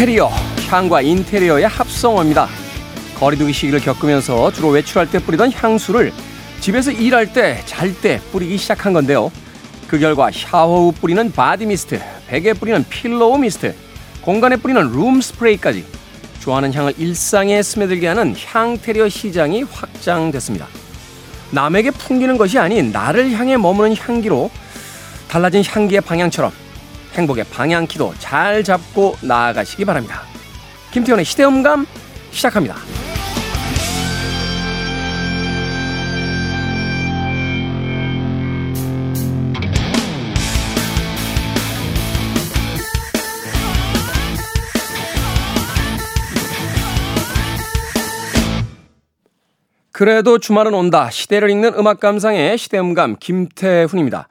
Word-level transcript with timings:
향테리어, 0.00 0.30
향과 0.70 1.02
인테리어의 1.02 1.68
합성어입니다. 1.68 2.48
거리두기 3.18 3.52
시기를 3.52 3.80
겪으면서 3.80 4.50
주로 4.50 4.68
외출할 4.70 5.10
때 5.10 5.18
뿌리던 5.18 5.52
향수를 5.52 6.10
집에서 6.60 6.90
일할 6.90 7.34
때, 7.34 7.60
잘 7.66 7.92
때 7.92 8.18
뿌리기 8.32 8.56
시작한 8.56 8.94
건데요. 8.94 9.30
그 9.86 9.98
결과 9.98 10.30
샤워 10.32 10.86
후 10.86 10.92
뿌리는 10.92 11.30
body 11.30 11.66
mist, 11.66 12.00
베개 12.28 12.54
뿌리는 12.54 12.82
pillow 12.88 13.36
mist, 13.36 13.74
공간에 14.22 14.56
뿌리는 14.56 14.80
룸 14.90 15.20
스프레이까지 15.20 15.84
좋아하는 16.40 16.72
향을 16.72 16.94
일상에 16.96 17.62
스며들게 17.62 18.06
하는 18.06 18.34
향테리어 18.42 19.10
시장이 19.10 19.64
확장됐습니다. 19.64 20.66
남에게 21.50 21.90
풍기는 21.90 22.38
것이 22.38 22.58
아닌 22.58 22.90
나를 22.90 23.32
향해 23.32 23.58
머무는 23.58 23.94
향기로 23.94 24.50
달라진 25.28 25.62
향기의 25.62 26.00
방향처럼 26.00 26.69
행복의 27.20 27.44
방향키도 27.44 28.14
잘 28.18 28.64
잡고 28.64 29.16
나아가시기 29.22 29.84
바랍니다. 29.84 30.22
김태현의 30.92 31.24
시대음감 31.24 31.86
시작합니다. 32.30 32.76
그래도 49.92 50.38
주말은 50.38 50.72
온다. 50.72 51.10
시대를 51.10 51.50
읽는 51.50 51.74
음악 51.74 52.00
감상의 52.00 52.56
시대음감 52.56 53.16
김태훈입니다. 53.20 54.28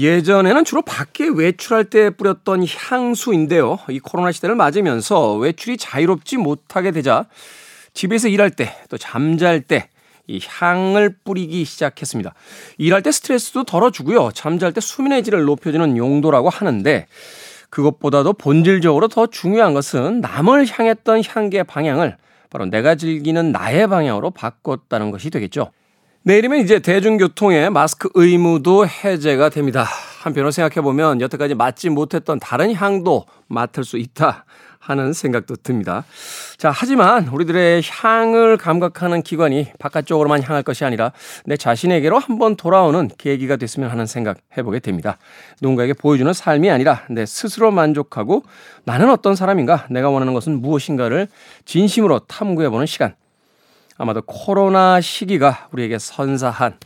예전에는 0.00 0.64
주로 0.64 0.82
밖에 0.82 1.28
외출할 1.28 1.84
때 1.84 2.10
뿌렸던 2.10 2.64
향수인데요. 2.66 3.78
이 3.90 3.98
코로나 3.98 4.32
시대를 4.32 4.54
맞으면서 4.54 5.34
외출이 5.34 5.76
자유롭지 5.76 6.38
못하게 6.38 6.90
되자 6.90 7.26
집에서 7.92 8.28
일할 8.28 8.50
때 8.50 8.72
또 8.88 8.96
잠잘 8.98 9.60
때 9.62 9.88
이 10.30 10.40
향을 10.46 11.16
뿌리기 11.24 11.64
시작했습니다. 11.64 12.32
일할 12.78 13.02
때 13.02 13.10
스트레스도 13.10 13.64
덜어주고요. 13.64 14.30
잠잘 14.32 14.72
때 14.72 14.80
수면의 14.80 15.24
질을 15.24 15.42
높여주는 15.44 15.96
용도라고 15.96 16.48
하는데 16.48 17.06
그것보다도 17.68 18.34
본질적으로 18.34 19.08
더 19.08 19.26
중요한 19.26 19.74
것은 19.74 20.20
남을 20.20 20.66
향했던 20.66 21.22
향기의 21.26 21.64
방향을 21.64 22.16
바로 22.48 22.66
내가 22.66 22.94
즐기는 22.94 23.50
나의 23.50 23.88
방향으로 23.88 24.30
바꿨다는 24.30 25.10
것이 25.10 25.30
되겠죠. 25.30 25.72
내일이면 26.22 26.58
이제 26.58 26.80
대중교통의 26.80 27.70
마스크 27.70 28.10
의무도 28.12 28.86
해제가 28.86 29.48
됩니다. 29.48 29.86
한편으로 30.20 30.50
생각해보면 30.50 31.22
여태까지 31.22 31.54
맡지 31.54 31.88
못했던 31.88 32.38
다른 32.38 32.74
향도 32.74 33.24
맡을 33.46 33.84
수 33.84 33.96
있다 33.96 34.44
하는 34.78 35.14
생각도 35.14 35.56
듭니다. 35.56 36.04
자, 36.58 36.70
하지만 36.74 37.28
우리들의 37.28 37.80
향을 37.86 38.58
감각하는 38.58 39.22
기관이 39.22 39.68
바깥쪽으로만 39.78 40.42
향할 40.42 40.62
것이 40.62 40.84
아니라 40.84 41.12
내 41.46 41.56
자신에게로 41.56 42.18
한번 42.18 42.54
돌아오는 42.54 43.08
계기가 43.16 43.56
됐으면 43.56 43.90
하는 43.90 44.04
생각 44.04 44.36
해보게 44.58 44.80
됩니다. 44.80 45.16
누군가에게 45.62 45.94
보여주는 45.94 46.30
삶이 46.30 46.70
아니라 46.70 47.00
내 47.08 47.24
스스로 47.24 47.70
만족하고 47.70 48.42
나는 48.84 49.08
어떤 49.08 49.36
사람인가, 49.36 49.86
내가 49.88 50.10
원하는 50.10 50.34
것은 50.34 50.60
무엇인가를 50.60 51.28
진심으로 51.64 52.18
탐구해보는 52.26 52.84
시간. 52.84 53.14
아마도 54.00 54.22
코로나 54.22 55.02
시기가 55.02 55.68
우리에게 55.72 55.98
선사한 55.98 56.78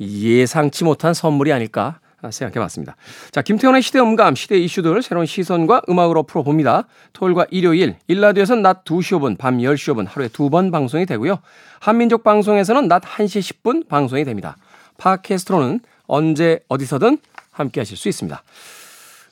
예상치 0.00 0.84
못한 0.84 1.12
선물이 1.12 1.52
아닐까 1.52 2.00
생각해 2.30 2.58
봤습니다. 2.60 2.96
자, 3.30 3.42
김태훈의 3.42 3.82
시대 3.82 4.00
음감, 4.00 4.34
시대 4.34 4.56
이슈들 4.58 5.02
새로운 5.02 5.26
시선과 5.26 5.82
음악으로 5.88 6.22
풀어봅니다. 6.22 6.86
토요일과 7.12 7.46
일요일, 7.50 7.96
1라디오에서는 8.08 8.62
낮 8.62 8.84
2시 8.84 9.18
5분, 9.18 9.36
밤 9.38 9.58
10시 9.58 9.94
5분 9.94 10.06
하루에 10.08 10.28
두 10.28 10.48
번 10.48 10.70
방송이 10.70 11.04
되고요. 11.04 11.38
한민족 11.78 12.24
방송에서는 12.24 12.88
낮 12.88 13.02
1시 13.02 13.62
10분 13.62 13.86
방송이 13.86 14.24
됩니다. 14.24 14.56
팟캐스트로는 14.96 15.80
언제 16.06 16.60
어디서든 16.68 17.18
함께 17.50 17.80
하실 17.80 17.98
수 17.98 18.08
있습니다. 18.08 18.42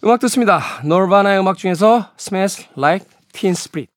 음악 0.05 0.21
듣습니다. 0.21 0.61
노르바나의 0.85 1.41
음악 1.41 1.57
중에서 1.57 2.11
Smells 2.19 2.69
Like 2.77 3.09
Teen 3.33 3.53
Spirit. 3.53 3.94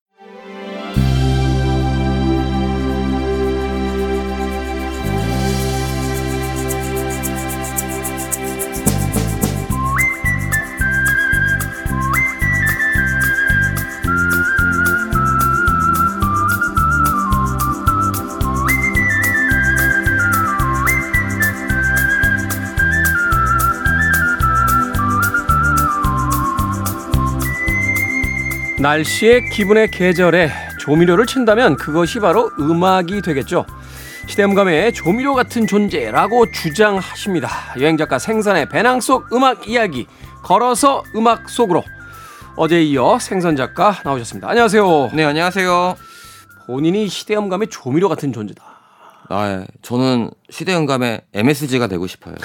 날씨의 28.80 29.50
기분의 29.50 29.90
계절에 29.90 30.52
조미료를 30.80 31.26
친다면 31.26 31.76
그것이 31.78 32.20
바로 32.20 32.52
음악이 32.60 33.22
되겠죠. 33.22 33.66
시대음감의 34.28 34.94
조미료 34.94 35.34
같은 35.34 35.66
존재라고 35.66 36.52
주장하십니다. 36.52 37.50
여행작가 37.80 38.20
생선의 38.20 38.70
배낭 38.70 39.02
속 39.02 39.34
음악 39.34 39.68
이야기 39.68 40.06
걸어서 40.44 41.04
음악 41.16 41.50
속으로 41.50 41.84
어제 42.56 42.82
이어 42.84 43.18
생선 43.20 43.56
작가 43.56 44.00
나오셨습니다. 44.04 44.50
안녕하세요. 44.50 45.12
네, 45.14 45.24
안녕하세요. 45.24 45.96
본인이 46.68 47.08
시대음감의 47.08 47.70
조미료 47.70 48.10
같은 48.10 48.32
존재다. 48.32 48.64
아, 49.30 49.50
예. 49.50 49.68
저는 49.82 50.30
시대음감의 50.50 51.22
MSG가 51.34 51.88
되고 51.88 52.06
싶어요. 52.08 52.36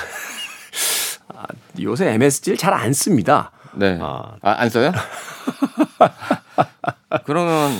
아, 1.34 1.44
요새 1.80 2.08
MSG를 2.12 2.56
잘 2.56 2.72
안 2.72 2.92
씁니다. 2.92 3.50
네. 3.74 3.98
아, 4.00 4.36
안 4.42 4.68
써요? 4.68 4.92
그러면 7.24 7.72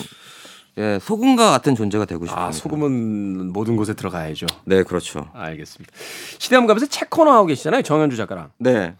예, 0.79 0.99
소금과 1.01 1.51
같은 1.51 1.75
존재가 1.75 2.07
되고 2.07 2.25
싶습니다. 2.25 2.47
아, 2.47 2.53
소금은 2.53 3.53
모든 3.53 3.77
곳에 3.77 3.95
들어가야죠. 3.95 4.47
네, 4.65 4.83
그렇죠. 4.83 5.29
알겠습니다. 5.35 5.93
시대음감에서 6.39 6.87
책 6.87 7.11
코너 7.11 7.33
하고 7.33 7.47
계시잖아요. 7.47 7.83
정현주 7.83 8.17
작가랑. 8.17 8.51
네. 8.59 8.95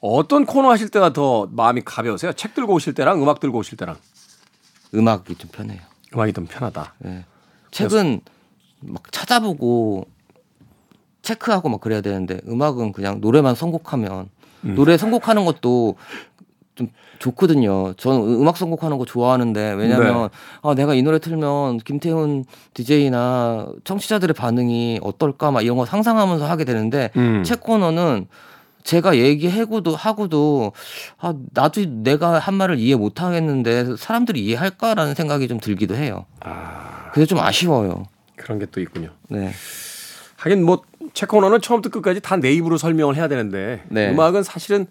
어떤 0.00 0.46
코너 0.46 0.70
하실 0.70 0.88
때가 0.88 1.12
더 1.12 1.48
마음이 1.50 1.82
가벼우세요? 1.84 2.32
책 2.32 2.54
들고 2.54 2.74
오실 2.74 2.94
때랑 2.94 3.22
음악 3.22 3.40
들고 3.40 3.58
오실 3.58 3.76
때랑? 3.76 3.96
음악이 4.94 5.34
좀 5.36 5.50
편해요. 5.50 5.80
음악이 6.14 6.32
좀 6.32 6.46
편하다. 6.46 6.94
네. 6.98 7.24
책은 7.70 8.20
막 8.80 9.02
찾아보고 9.10 10.06
체크하고 11.22 11.68
막 11.68 11.80
그래야 11.80 12.00
되는데 12.00 12.40
음악은 12.48 12.92
그냥 12.92 13.20
노래만 13.20 13.54
선곡하면 13.54 14.28
음. 14.64 14.74
노래 14.74 14.96
선곡하는 14.96 15.44
것도 15.44 15.96
좀 16.74 16.88
좋거든요. 17.18 17.92
저는 17.94 18.20
음악 18.40 18.56
선곡하는 18.56 18.98
거 18.98 19.04
좋아하는데 19.04 19.72
왜냐면 19.74 20.22
네. 20.22 20.28
아 20.62 20.74
내가 20.74 20.94
이 20.94 21.02
노래 21.02 21.18
틀면 21.18 21.78
김태훈 21.78 22.44
DJ나 22.74 23.68
청취자들의 23.84 24.34
반응이 24.34 25.00
어떨까 25.02 25.50
막 25.50 25.62
이런 25.62 25.76
거 25.76 25.84
상상하면서 25.84 26.46
하게 26.46 26.64
되는데 26.64 27.10
음. 27.16 27.42
책 27.44 27.60
코너는 27.60 28.26
제가 28.84 29.16
얘기하고도 29.16 29.94
하고도 29.94 30.72
아 31.18 31.34
나도 31.52 31.82
내가 32.02 32.38
한 32.38 32.54
말을 32.54 32.78
이해 32.78 32.96
못 32.96 33.22
하겠는데 33.22 33.96
사람들이 33.96 34.44
이해할까라는 34.44 35.14
생각이 35.14 35.46
좀 35.46 35.60
들기도 35.60 35.94
해요. 35.94 36.24
아. 36.40 37.10
그래서 37.12 37.28
좀 37.28 37.38
아쉬워요. 37.38 38.06
그런 38.36 38.58
게 38.58 38.66
또 38.66 38.80
있군요. 38.80 39.10
네. 39.28 39.52
하긴 40.42 40.64
뭐책 40.64 41.28
코너는 41.28 41.60
처음부터 41.60 41.92
끝까지 41.94 42.20
다 42.20 42.36
내 42.36 42.52
입으로 42.52 42.76
설명을 42.76 43.14
해야 43.14 43.28
되는데 43.28 43.82
네. 43.88 44.10
음악은 44.10 44.42
사실은 44.42 44.86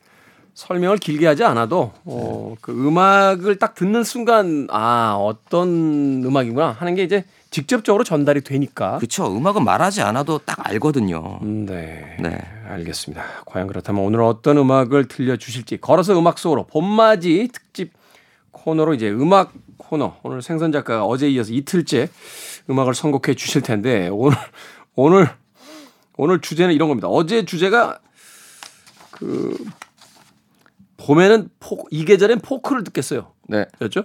설명을 0.54 0.98
길게 0.98 1.28
하지 1.28 1.44
않아도 1.44 1.92
어, 2.06 2.56
그 2.62 2.72
음악을 2.72 3.58
딱 3.58 3.76
듣는 3.76 4.04
순간 4.04 4.68
아 4.70 5.16
어떤 5.20 6.24
음악이구나 6.24 6.72
하는 6.72 6.96
게 6.96 7.04
이제 7.04 7.26
직접적으로 7.50 8.06
전달이 8.06 8.42
되니까. 8.42 8.98
그렇죠. 8.98 9.28
음악은 9.36 9.66
말하지 9.66 10.02
않아도 10.02 10.38
딱 10.40 10.70
알거든요. 10.70 11.40
음, 11.42 11.66
네. 11.66 12.16
네. 12.20 12.40
알겠습니다. 12.70 13.24
과연 13.46 13.68
그렇다면 13.68 14.04
오늘 14.04 14.22
어떤 14.22 14.58
음악을 14.58 15.10
들려주실지 15.10 15.78
걸어서 15.78 16.18
음악 16.18 16.38
속으로 16.38 16.66
봄맞이 16.68 17.50
특집 17.52 17.92
코너로 18.52 18.94
이제 18.94 19.10
음악 19.10 19.52
코너 19.76 20.16
오늘 20.24 20.42
생선 20.42 20.72
작가가 20.72 21.04
어제 21.06 21.30
이어서 21.30 21.52
이틀째 21.52 22.08
음악을 22.70 22.94
선곡해 22.94 23.36
주실 23.36 23.62
텐데 23.62 24.08
오늘 24.10 24.38
오늘 24.96 25.30
오늘 26.22 26.40
주제는 26.40 26.76
이런 26.76 26.88
겁니다. 26.88 27.08
어제 27.08 27.46
주제가 27.46 27.98
그 29.10 29.58
봄에는 30.98 31.50
포, 31.60 31.84
이 31.90 32.06
계절엔 32.06 32.42
포크를 32.42 32.84
듣겠어요. 32.84 33.32
네. 33.48 33.66
였죠? 33.82 34.04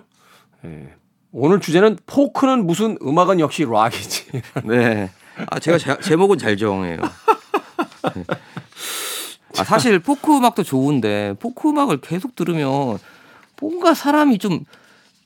예. 0.65 0.95
오늘 1.31 1.61
주제는 1.61 1.99
포크는 2.07 2.67
무슨 2.67 2.97
음악은 3.03 3.39
역시 3.39 3.67
락이지. 3.67 4.29
네. 4.65 5.11
아, 5.51 5.59
제가 5.59 5.77
제, 5.77 6.01
제목은 6.01 6.39
잘 6.39 6.57
정해요. 6.57 6.97
네. 8.15 8.25
아, 9.59 9.65
사실 9.65 9.99
포크 9.99 10.35
음악도 10.35 10.63
좋은데 10.63 11.35
포크 11.39 11.69
음악을 11.69 12.01
계속 12.01 12.35
들으면 12.35 12.99
뭔가 13.61 13.93
사람이 13.93 14.39
좀 14.39 14.65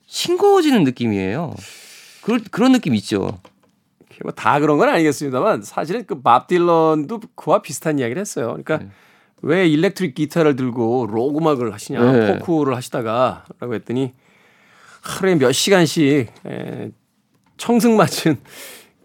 싱거워지는 0.09 0.83
느낌이에요. 0.83 1.55
그런 2.23 2.43
그런 2.51 2.73
느낌 2.73 2.97
있죠. 2.97 3.39
뭐다 4.25 4.61
그런 4.61 4.79
건 4.79 4.89
아니겠습니다만 4.89 5.63
사실은 5.63 6.05
그 6.07 6.23
밥 6.23 6.47
딜런도 6.47 7.21
그와 7.35 7.63
비슷한 7.63 7.99
이야기를 7.99 8.21
했어요. 8.21 8.49
그러니까 8.49 8.79
네. 8.79 8.89
왜 9.43 9.67
일렉트릭 9.69 10.15
기타를 10.15 10.55
들고 10.57 11.07
록 11.11 11.39
음악을 11.39 11.73
하시냐, 11.73 12.13
네. 12.13 12.39
포크를 12.39 12.77
하시다가라고 12.77 13.75
했더니 13.75 14.13
하루에 15.03 15.35
몇 15.37 15.53
시간씩 15.53 16.31
에, 16.47 16.91
청승 17.57 17.97
맞은 17.97 18.39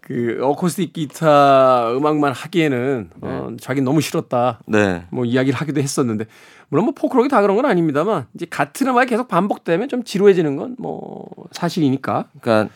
그 0.02 0.38
어쿠스틱 0.42 0.92
기타 0.92 1.90
음악만 1.96 2.32
하기에는 2.32 3.10
어, 3.22 3.48
자기 3.60 3.80
너무 3.80 4.00
싫었다. 4.00 4.60
네. 4.66 5.06
뭐 5.10 5.24
이야기를 5.24 5.58
하기도 5.58 5.80
했었는데 5.80 6.26
물론 6.68 6.84
뭐 6.84 6.94
포크록이 6.94 7.28
다 7.28 7.40
그런 7.40 7.56
건 7.56 7.64
아닙니다만 7.64 8.26
이제 8.34 8.46
같은 8.48 8.88
음악이 8.88 9.08
계속 9.10 9.28
반복되면 9.28 9.88
좀 9.88 10.04
지루해지는 10.04 10.56
건 10.56 10.76
뭐 10.78 11.26
사실이니까. 11.52 12.26
그러니까 12.40 12.72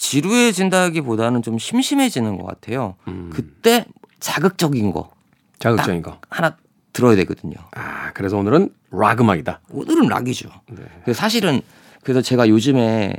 지루해진다기보다는 0.00 1.42
좀 1.42 1.58
심심해지는 1.58 2.38
것 2.38 2.46
같아요. 2.46 2.96
음. 3.06 3.30
그때 3.32 3.84
자극적인 4.18 4.92
거 4.92 5.10
자극적인 5.58 6.00
거. 6.02 6.18
하나 6.30 6.56
들어야 6.94 7.14
되거든요. 7.16 7.54
아 7.76 8.10
그래서 8.14 8.38
오늘은 8.38 8.70
락 8.90 9.20
음악이다. 9.20 9.60
오늘은 9.70 10.08
락이죠. 10.08 10.48
네. 10.70 10.82
그래서 11.04 11.18
사실은 11.18 11.60
그래서 12.02 12.22
제가 12.22 12.48
요즘에 12.48 13.14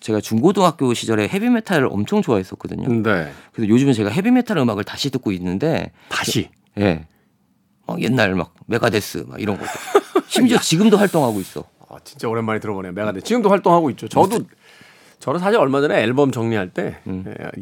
제가 0.00 0.20
중고등학교 0.20 0.92
시절에 0.92 1.26
헤비메탈을 1.28 1.88
엄청 1.90 2.20
좋아했었거든요. 2.20 2.86
네. 3.02 3.32
그래서 3.52 3.68
요즘에 3.68 3.94
제가 3.94 4.10
헤비메탈 4.10 4.58
음악을 4.58 4.84
다시 4.84 5.08
듣고 5.10 5.32
있는데 5.32 5.90
다시. 6.10 6.50
예. 6.78 7.06
막 7.86 8.00
옛날 8.02 8.34
막 8.34 8.54
메가데스 8.66 9.24
막 9.26 9.40
이런 9.40 9.58
것도. 9.58 9.70
심지어 10.28 10.58
지금도 10.60 10.98
활동하고 10.98 11.40
있어. 11.40 11.64
아, 11.88 11.96
진짜 12.04 12.28
오랜만에 12.28 12.60
들어보네요. 12.60 12.92
메가데 12.92 13.20
지금도 13.22 13.48
활동하고 13.48 13.88
있죠. 13.90 14.06
저도 14.08 14.40
저는 15.24 15.40
사실 15.40 15.58
얼마 15.58 15.80
전에 15.80 16.02
앨범 16.02 16.30
정리할 16.32 16.68
때 16.68 16.96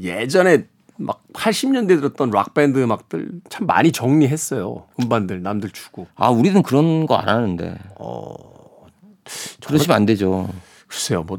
예, 0.02 0.20
예전에 0.22 0.64
막 0.96 1.22
80년대 1.32 2.00
들었던 2.00 2.30
락 2.30 2.54
밴드 2.54 2.82
음악들 2.82 3.30
참 3.48 3.68
많이 3.68 3.92
정리했어요. 3.92 4.86
음반들 5.00 5.42
남들 5.42 5.70
주고. 5.70 6.08
아, 6.16 6.28
우리는 6.30 6.60
그런 6.64 7.06
거 7.06 7.14
안 7.16 7.28
하는데. 7.28 7.78
어, 8.00 8.34
그러시면 9.64 9.96
안 9.96 10.06
되죠. 10.06 10.48
글쎄요. 10.88 11.22
뭐 11.22 11.38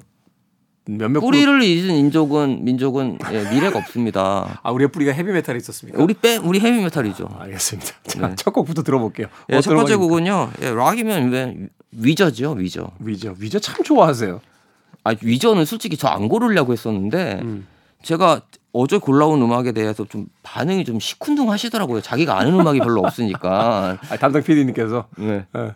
몇몇 0.86 1.20
그룹- 1.20 1.32
뿌리를 1.32 1.62
잊은 1.62 1.94
인족은 1.94 2.64
민족은 2.64 3.18
예, 3.34 3.50
미래가 3.54 3.80
없습니다. 3.80 4.62
아, 4.64 4.72
우리의 4.72 4.88
뿌리가 4.94 5.12
헤비메탈에 5.12 5.58
있었습니까? 5.58 6.02
우리 6.02 6.14
빼 6.14 6.38
우리 6.38 6.62
헤비메탈이죠. 6.62 7.28
알겠습니다. 7.38 7.92
자, 8.08 8.36
첫 8.36 8.52
곡부터 8.52 8.84
들어볼게요. 8.84 9.28
예, 9.52 9.60
첫 9.60 9.76
번째? 9.76 9.98
곡은요. 9.98 10.52
예, 10.62 10.70
락이면 10.72 11.32
왜 11.32 11.68
위저죠, 11.92 12.52
위저. 12.54 12.92
위저. 13.00 13.36
위저 13.40 13.60
참 13.60 13.84
좋아하세요. 13.84 14.40
아, 15.04 15.14
위저는 15.22 15.66
솔직히 15.66 15.98
저 15.98 16.08
안 16.08 16.28
고르려고 16.30 16.72
했었는데 16.74 17.40
음. 17.44 17.68
제가 18.04 18.42
어제 18.74 18.98
골라온 18.98 19.42
음악에 19.42 19.72
대해서 19.72 20.06
좀 20.06 20.28
반응이 20.44 20.84
좀 20.86 21.00
시큰둥하시더라고요. 21.00 22.02
자기가 22.02 22.38
아는 22.40 22.60
음악이 22.60 22.80
별로 22.80 23.02
없으니까. 23.02 23.98
아, 24.10 24.18
담당 24.18 24.44
PD님께서 24.44 25.08
네. 25.18 25.46
예. 25.56 25.76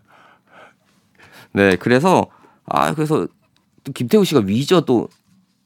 네, 1.54 1.76
그래서 1.78 2.28
아 2.66 2.94
그래서 2.94 3.28
또 3.84 3.92
김태우 3.94 4.24
씨가 4.26 4.42
위저 4.46 4.82
또 4.82 5.08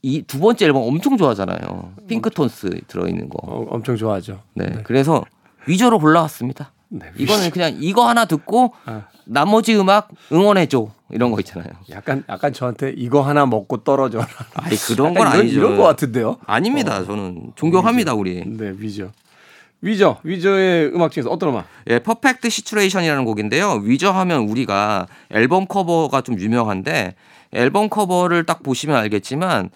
이 0.03 0.23
두 0.23 0.39
번째 0.39 0.65
앨범 0.65 0.81
엄청 0.81 1.15
좋아하잖아요. 1.15 1.93
핑크톤스 2.07 2.81
들어있는 2.87 3.29
거. 3.29 3.37
어, 3.43 3.67
엄청 3.69 3.95
좋아하죠. 3.95 4.41
네, 4.55 4.65
그래서 4.83 5.23
위저로 5.67 5.99
골라왔습니다. 5.99 6.71
네, 6.93 7.09
이거는 7.17 7.51
그냥 7.51 7.77
이거 7.79 8.07
하나 8.07 8.25
듣고 8.25 8.73
아. 8.85 9.03
나머지 9.25 9.73
음악 9.75 10.09
응원해 10.31 10.65
줘 10.65 10.89
이런 11.09 11.31
거 11.31 11.39
있잖아요. 11.39 11.69
약간 11.89 12.23
약간 12.27 12.51
저한테 12.51 12.93
이거 12.97 13.21
하나 13.21 13.45
먹고 13.45 13.77
떨어져라. 13.83 14.27
아니 14.55 14.75
그런 14.75 15.13
건 15.13 15.27
아니죠. 15.27 15.57
이런 15.57 15.77
거 15.77 15.83
같은데요. 15.83 16.37
아닙니다. 16.45 17.05
저는 17.05 17.53
존경합니다 17.55 18.13
우리. 18.13 18.43
네, 18.45 18.73
위저. 18.77 19.09
위저. 19.79 20.17
위저의 20.23 20.91
음악 20.93 21.11
중에서 21.11 21.29
어떤 21.29 21.49
음악? 21.49 21.65
예, 21.89 21.99
퍼펙트 21.99 22.49
시츄레이션이라는 22.49 23.23
곡인데요. 23.23 23.81
위저 23.83 24.11
하면 24.11 24.41
우리가 24.41 25.07
앨범 25.29 25.65
커버가 25.67 26.21
좀 26.21 26.37
유명한데 26.37 27.15
앨범 27.53 27.89
커버를 27.89 28.45
딱 28.45 28.63
보시면 28.63 28.97
알겠지만 28.97 29.69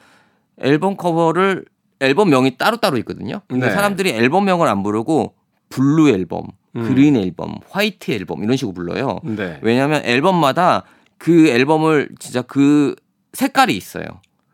앨범 0.62 0.98
커버를 0.98 1.66
앨범명이 2.02 2.58
따로따로 2.58 2.98
있거든요. 3.00 3.40
근데 3.48 3.68
네. 3.68 3.74
사람들이 3.74 4.10
앨범명을 4.10 4.68
안 4.68 4.84
부르고 4.84 5.34
Blue 5.70 6.10
앨범, 6.10 6.44
음. 6.44 6.65
Green 6.84 7.16
앨범, 7.16 7.56
White 7.70 8.12
앨범 8.12 8.44
이런 8.44 8.58
식으로 8.58 8.74
불러요. 8.74 9.20
네. 9.24 9.60
왜냐하면 9.62 10.04
앨범마다 10.04 10.84
그 11.18 11.48
앨범을 11.48 12.10
진짜 12.20 12.42
그 12.42 12.96
색깔이 13.34 13.76
있어요. 13.76 14.06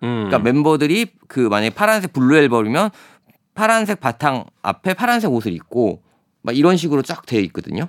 음. 0.03 0.27
그러니까 0.27 0.39
멤버들이 0.39 1.07
그 1.27 1.39
만약에 1.39 1.73
파란색 1.73 2.13
Blue 2.13 2.38
앨범이면 2.38 2.91
파란색 3.53 4.00
바탕 4.00 4.45
앞에 4.62 4.94
파란색 4.94 5.31
옷을 5.31 5.53
입고 5.53 6.01
막 6.41 6.56
이런 6.56 6.77
식으로 6.77 7.01
쫙 7.01 7.25
되어 7.25 7.39
있거든요. 7.41 7.88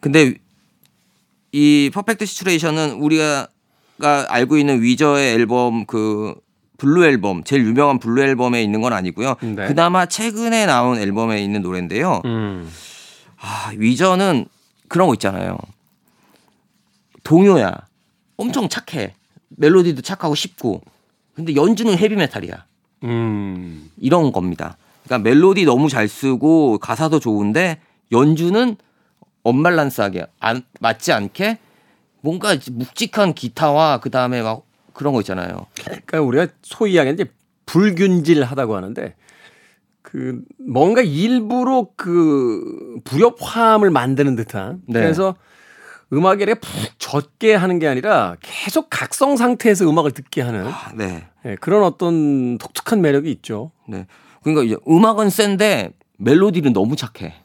근데 0.00 0.34
이 1.52 1.90
퍼펙트 1.92 2.24
시츄레이션은 2.26 2.92
우리가 2.94 3.48
알고 4.00 4.56
있는 4.56 4.82
위저의 4.82 5.34
앨범 5.34 5.84
그 5.86 6.34
Blue 6.80 7.04
앨범 7.04 7.44
제일 7.44 7.66
유명한 7.66 7.98
Blue 7.98 8.22
앨범에 8.22 8.62
있는 8.62 8.80
건 8.80 8.94
아니고요. 8.94 9.36
네. 9.42 9.66
그나마 9.66 10.06
최근에 10.06 10.64
나온 10.64 10.98
앨범에 10.98 11.42
있는 11.42 11.60
노래인데요. 11.60 12.22
음. 12.24 12.70
아, 13.38 13.70
위저는 13.76 14.46
그런 14.88 15.08
거 15.08 15.14
있잖아요. 15.14 15.58
동요야. 17.22 17.74
엄청 18.38 18.70
착해. 18.70 19.12
멜로디도 19.50 20.00
착하고 20.00 20.34
쉽고. 20.34 20.80
근데 21.34 21.54
연주는 21.54 21.96
헤비메탈이야. 21.96 22.64
음. 23.04 23.90
이런 23.98 24.32
겁니다. 24.32 24.78
그러니까 25.04 25.28
멜로디 25.28 25.66
너무 25.66 25.90
잘 25.90 26.08
쓰고 26.08 26.78
가사도 26.78 27.20
좋은데 27.20 27.78
연주는 28.10 28.76
언밸런스하게 29.42 30.26
안, 30.38 30.62
맞지 30.80 31.12
않게 31.12 31.58
뭔가 32.22 32.56
묵직한 32.70 33.34
기타와 33.34 34.00
그 34.00 34.10
다음에 34.10 34.40
막 34.40 34.62
그런 35.00 35.14
거 35.14 35.20
있잖아요. 35.20 35.64
그러니까 35.82 36.20
우리가 36.20 36.48
소위 36.60 36.92
이야기하는 36.92 37.14
이제 37.14 37.32
불균질하다고 37.64 38.76
하는데 38.76 39.14
그 40.02 40.42
뭔가 40.58 41.00
일부러 41.00 41.88
그 41.96 42.98
불협화음을 43.04 43.88
만드는 43.88 44.36
듯한 44.36 44.82
네. 44.86 45.00
그래서 45.00 45.36
음악에 46.12 46.44
푹 46.52 46.62
젖게 46.98 47.54
하는 47.54 47.78
게 47.78 47.88
아니라 47.88 48.36
계속 48.42 48.88
각성 48.90 49.38
상태에서 49.38 49.88
음악을 49.88 50.10
듣게 50.10 50.42
하는 50.42 50.66
아, 50.66 50.92
네. 50.94 51.26
예, 51.46 51.56
그런 51.58 51.82
어떤 51.82 52.58
독특한 52.58 53.00
매력이 53.00 53.30
있죠. 53.30 53.70
네. 53.88 54.06
그러니까 54.42 54.64
이제 54.64 54.76
음악은 54.86 55.30
센데 55.30 55.94
멜로디는 56.18 56.74
너무 56.74 56.94
착해. 56.94 57.36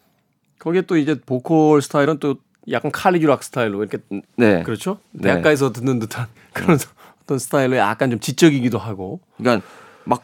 거기에 0.60 0.82
또 0.82 0.98
이제 0.98 1.18
보컬 1.26 1.82
스타일은 1.82 2.20
또 2.20 2.36
약간 2.70 2.92
칼리지 2.92 3.26
락 3.28 3.44
스타일로 3.44 3.82
이렇게 3.82 4.00
네. 4.36 4.62
그렇죠. 4.64 5.00
네. 5.12 5.30
대학가에서 5.30 5.72
듣는 5.72 6.00
듯한 6.00 6.28
그런 6.52 6.78
어떤 7.26 7.40
스타일로 7.40 7.76
약간 7.78 8.10
좀 8.12 8.20
지적이기도 8.20 8.78
하고. 8.78 9.20
그러니까 9.38 9.66
막 10.04 10.24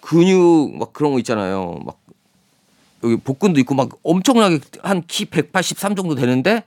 근육 0.00 0.76
막 0.78 0.92
그런 0.92 1.12
거 1.12 1.18
있잖아요. 1.20 1.78
막 1.84 1.98
여기 3.04 3.16
복근도 3.16 3.60
있고 3.60 3.74
막 3.74 3.88
엄청나게 4.02 4.60
한 4.82 5.02
키 5.06 5.24
183 5.26 5.94
정도 5.96 6.14
되는데 6.14 6.64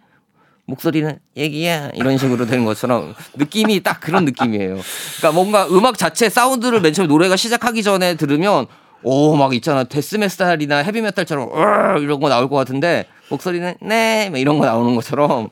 목소리는 0.66 1.20
얘기야 1.36 1.90
이런 1.94 2.18
식으로 2.18 2.46
되는 2.46 2.64
것처럼 2.64 3.14
느낌이 3.36 3.82
딱 3.84 4.00
그런 4.00 4.24
느낌이에요. 4.26 4.78
그러니까 5.18 5.32
뭔가 5.34 5.68
음악 5.68 5.98
자체 5.98 6.30
사운드를 6.30 6.80
맨 6.80 6.94
처음에 6.94 7.08
노래가 7.08 7.36
시작하기 7.36 7.84
전에 7.84 8.16
들으면 8.16 8.66
오 9.06 9.36
막 9.36 9.54
있잖아 9.54 9.84
데스메탈이나 9.84 10.78
헤비메탈처럼 10.78 11.50
으 11.50 12.00
이런 12.02 12.22
거 12.22 12.30
나올 12.30 12.48
것 12.50 12.56
같은데 12.56 13.06
목소리는 13.30 13.76
네막 13.82 14.40
이런 14.40 14.58
거 14.60 14.66
나오는 14.66 14.96
것처럼 14.96 15.50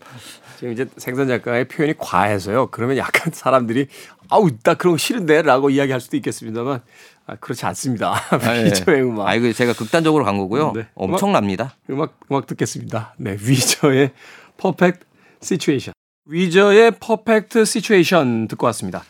지금 0.58 0.72
이제 0.72 0.86
생선 0.96 1.28
작가의 1.28 1.68
표현이 1.68 1.96
과해서요. 1.98 2.68
그러면 2.72 2.96
약간 2.96 3.34
사람들이 3.34 3.88
아우 4.32 4.50
나 4.64 4.74
그런 4.74 4.94
거 4.94 4.98
싫은데라고 4.98 5.70
이야기할 5.70 6.02
수도 6.02 6.18
있겠습니다만 6.18 6.82
아, 7.28 7.36
그렇지 7.36 7.66
않습니다. 7.68 8.16
예. 8.58 8.66
위저의 8.66 9.04
음악. 9.04 9.28
아 9.28 9.36
이거 9.36 9.52
제가 9.54 9.74
극단적으로 9.74 10.26
간 10.26 10.38
거고요. 10.38 10.74
네. 10.76 10.88
엄청납니다. 10.96 11.76
음악 11.90 12.20
음악 12.32 12.48
듣겠습니다. 12.48 13.14
네, 13.18 13.38
위저의 13.40 14.12
Perfect 14.58 15.06
Situation. 15.42 15.94
위저의 16.26 16.92
Perfect 17.00 17.60
Situation 17.60 18.48
듣고 18.48 18.66
왔습니다. 18.68 19.04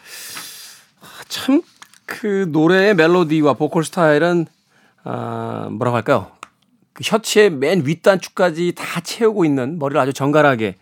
참 1.30 1.62
그 2.12 2.46
노래의 2.50 2.94
멜로디와 2.96 3.54
보컬 3.54 3.86
스타일은 3.86 4.46
아 5.06 5.70
뭐라고 5.72 5.96
할까요? 5.96 6.32
그 6.92 7.06
셔츠의 7.06 7.50
맨 7.50 7.86
윗단추까지 7.86 8.74
다 8.76 9.00
채우고 9.00 9.46
있는 9.46 9.80
머리를 9.80 10.00
아주 10.00 10.12
정갈하게 10.12 10.76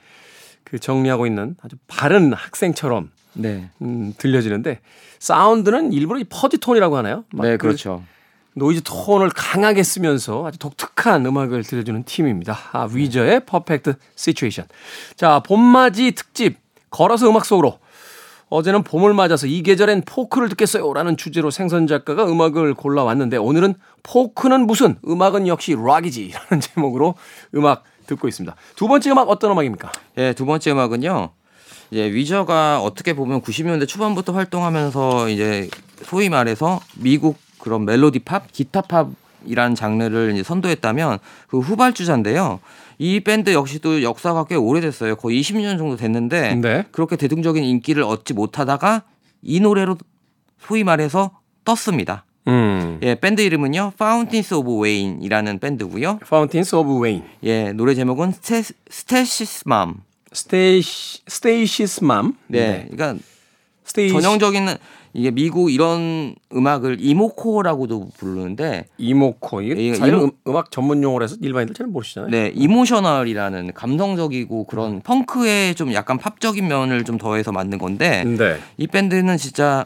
그 0.63 0.79
정리하고 0.79 1.27
있는 1.27 1.55
아주 1.61 1.75
바른 1.87 2.33
학생처럼 2.33 3.11
네. 3.33 3.69
음, 3.81 4.13
들려지는데 4.17 4.79
사운드는 5.19 5.93
일부러 5.93 6.19
이 6.19 6.23
fuzzy 6.23 6.57
톤이라고 6.57 6.97
하나요? 6.97 7.25
막 7.33 7.43
네, 7.43 7.57
그 7.57 7.67
그렇죠. 7.67 8.03
노이즈 8.55 8.81
톤을 8.83 9.29
강하게 9.29 9.83
쓰면서 9.83 10.45
아주 10.45 10.59
독특한 10.59 11.25
음악을 11.25 11.63
들려주는 11.63 12.03
팀입니다. 12.03 12.57
아, 12.71 12.87
위저의 12.91 13.45
Perfect 13.45 13.95
Situation. 14.15 14.65
자, 15.15 15.41
봄맞이 15.41 16.11
특집 16.11 16.57
걸어서 16.89 17.29
음악 17.29 17.45
속으로 17.45 17.79
어제는 18.49 18.83
봄을 18.83 19.13
맞아서 19.13 19.45
이 19.45 19.61
계절엔 19.61 20.03
포크를 20.05 20.49
듣겠어요 20.49 20.91
라는 20.93 21.15
주제로 21.17 21.51
생선 21.51 21.85
작가가 21.85 22.25
음악을 22.25 22.73
골라왔는데 22.73 23.37
오늘은 23.37 23.75
포크는 24.01 24.65
무슨 24.65 24.97
음악은 25.07 25.47
역시 25.47 25.75
락이지 25.75 26.31
라는 26.33 26.59
제목으로 26.59 27.15
음악 27.55 27.83
듣고 28.07 28.27
있습니다. 28.27 28.55
두 28.75 28.87
번째 28.87 29.11
음악 29.11 29.29
어떤 29.29 29.51
음악입니까? 29.51 29.91
예, 30.17 30.33
두 30.33 30.45
번째 30.45 30.71
음악은요. 30.71 31.29
이제 31.91 32.11
위저가 32.11 32.81
어떻게 32.81 33.13
보면 33.13 33.41
90년대 33.41 33.87
초반부터 33.87 34.33
활동하면서 34.33 35.29
이제 35.29 35.69
소위 36.03 36.29
말해서 36.29 36.79
미국 36.95 37.37
그런 37.59 37.85
멜로디 37.85 38.19
팝, 38.19 38.51
기타 38.51 38.81
팝이라는 38.81 39.75
장르를 39.75 40.33
이제 40.33 40.43
선도했다면 40.43 41.19
그 41.47 41.59
후발주자인데요. 41.59 42.59
이 42.99 43.21
밴드 43.21 43.53
역시도 43.53 44.03
역사가 44.03 44.45
꽤 44.45 44.55
오래됐어요. 44.55 45.15
거의 45.15 45.41
20년 45.41 45.77
정도 45.77 45.95
됐는데 45.95 46.55
네. 46.55 46.85
그렇게 46.91 47.15
대중적인 47.15 47.63
인기를 47.63 48.03
얻지 48.03 48.33
못하다가 48.33 49.03
이 49.41 49.59
노래로 49.59 49.97
소위 50.59 50.83
말해서 50.83 51.31
떴습니다. 51.63 52.25
음. 52.47 52.99
예, 53.03 53.15
밴드 53.15 53.41
이름은요. 53.41 53.93
Fountains 53.95 54.53
of 54.53 54.83
Wayne이라는 54.83 55.59
밴드고요. 55.59 56.19
Fountains 56.23 56.75
of 56.75 57.03
Wayne. 57.03 57.23
예, 57.43 57.71
노래 57.71 57.93
제목은 57.93 58.31
스테, 58.31 58.63
Stacy's 58.89 59.63
Mom. 59.65 60.01
Stacy 60.31 61.21
Stacy's 61.27 62.03
Mom. 62.03 62.33
네. 62.47 62.87
그러니까 62.91 63.21
Stacy 63.83 64.13
전형적인 64.13 64.67
이게 65.13 65.31
미국 65.31 65.71
이런 65.73 66.35
음악을 66.53 66.97
emocore라고도 66.99 68.09
부르는데 68.15 68.85
emocore 68.99 69.61
이게 69.63 69.87
이- 69.87 69.95
사실 69.95 70.13
emo- 70.13 70.25
음, 70.25 70.31
음악 70.47 70.69
전문 70.69 71.01
용어로 71.01 71.23
해서 71.23 71.35
일반인들 71.41 71.73
잘 71.73 71.87
모르시잖아요. 71.87 72.29
네, 72.29 72.51
emotional이라는 72.53 73.73
감성적이고 73.73 74.65
그런 74.65 75.01
펑크에 75.01 75.73
좀 75.73 75.93
약간 75.93 76.19
팝적인 76.19 76.67
면을 76.67 77.03
좀 77.05 77.17
더해서 77.17 77.51
만든 77.51 77.79
건데 77.79 78.23
네. 78.23 78.57
이 78.77 78.85
밴드는 78.85 79.37
진짜 79.37 79.85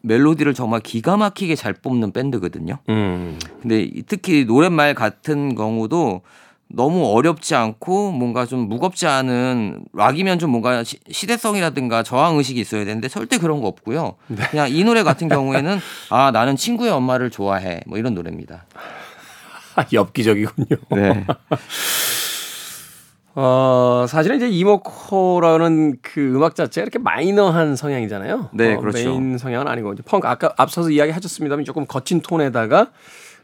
멜로디를 0.00 0.54
정말 0.54 0.80
기가 0.80 1.18
막히게 1.18 1.54
잘 1.54 1.74
뽑는 1.74 2.12
밴드거든요. 2.12 2.78
음. 2.88 3.38
근데 3.60 3.82
이- 3.82 4.02
특히 4.06 4.46
노랫말 4.46 4.94
같은 4.94 5.54
경우도 5.54 6.22
너무 6.74 7.06
어렵지 7.06 7.54
않고 7.54 8.12
뭔가 8.12 8.46
좀 8.46 8.68
무겁지 8.68 9.06
않은 9.06 9.84
락이면 9.92 10.38
좀 10.38 10.50
뭔가 10.50 10.82
시, 10.84 10.98
시대성이라든가 11.10 12.02
저항 12.02 12.38
의식이 12.38 12.60
있어야 12.60 12.84
되는데 12.84 13.08
절대 13.08 13.38
그런 13.38 13.60
거 13.60 13.68
없고요. 13.68 14.16
그냥 14.50 14.68
이 14.70 14.82
노래 14.84 15.02
같은 15.02 15.28
경우에는 15.28 15.78
아 16.10 16.30
나는 16.30 16.56
친구의 16.56 16.90
엄마를 16.90 17.30
좋아해 17.30 17.80
뭐 17.86 17.98
이런 17.98 18.14
노래입니다. 18.14 18.64
엽기적이군요. 19.92 20.76
네. 20.90 21.26
어, 23.34 24.04
사실은 24.08 24.36
이제 24.36 24.48
이모코라는 24.48 25.98
그 26.02 26.34
음악 26.34 26.54
자체가 26.54 26.82
이렇게 26.82 26.98
마이너한 26.98 27.76
성향이잖아요. 27.76 28.50
네, 28.52 28.74
어, 28.74 28.80
그렇죠. 28.80 28.98
메인 28.98 29.38
성향은 29.38 29.68
아니고 29.68 29.94
펑크 30.04 30.28
아까 30.28 30.52
앞서서 30.58 30.90
이야기 30.90 31.12
하셨습니다만 31.12 31.64
조금 31.64 31.86
거친 31.86 32.20
톤에다가 32.20 32.88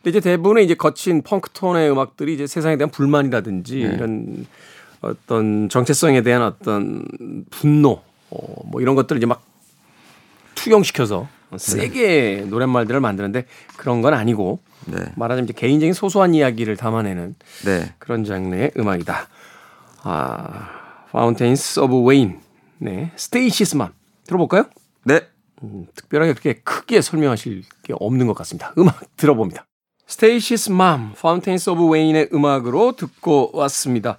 근데 0.02 0.10
이제 0.10 0.20
대부분의 0.20 0.64
이제 0.64 0.74
거친 0.74 1.22
펑크 1.22 1.50
톤의 1.52 1.90
음악들이 1.90 2.34
이제 2.34 2.46
세상에 2.46 2.76
대한 2.76 2.90
불만이라든지 2.90 3.76
네. 3.76 3.94
이런 3.94 4.46
어떤 5.00 5.68
정체성에 5.68 6.22
대한 6.22 6.42
어떤 6.42 7.04
분노 7.50 8.02
어, 8.30 8.62
뭐 8.66 8.80
이런 8.80 8.94
것들을 8.94 9.18
이제 9.18 9.26
막 9.26 9.42
투영시켜서 10.54 11.28
세게 11.56 12.46
노랫말들을 12.48 13.00
만드는데 13.00 13.46
그런 13.76 14.02
건 14.02 14.14
아니고 14.14 14.60
네. 14.86 14.96
말하자면 15.16 15.44
이제 15.44 15.52
개인적인 15.52 15.92
소소한 15.92 16.34
이야기를 16.34 16.76
담아내는 16.76 17.34
네. 17.64 17.94
그런 17.98 18.24
장르의 18.24 18.72
음악이다. 18.76 19.28
아, 20.02 20.70
Fountains 21.08 21.80
of 21.80 22.08
Wayne. 22.08 22.38
네. 22.78 23.10
Stacy's 23.16 23.69
Mom 23.69 23.92
들어볼까요? 24.26 24.64
네. 25.04 25.26
음, 25.62 25.86
특별하게 25.94 26.32
그렇게 26.32 26.60
크게 26.62 27.00
설명하실 27.00 27.64
게 27.82 27.94
없는 27.98 28.26
것 28.26 28.34
같습니다. 28.34 28.72
음악 28.78 29.16
들어봅니다. 29.16 29.66
Stacy's 30.08 30.70
Mom, 30.70 31.12
Fountains 31.14 31.68
of 31.68 31.92
Wayne의 31.92 32.30
음악으로 32.32 32.92
듣고 32.92 33.50
왔습니다. 33.52 34.18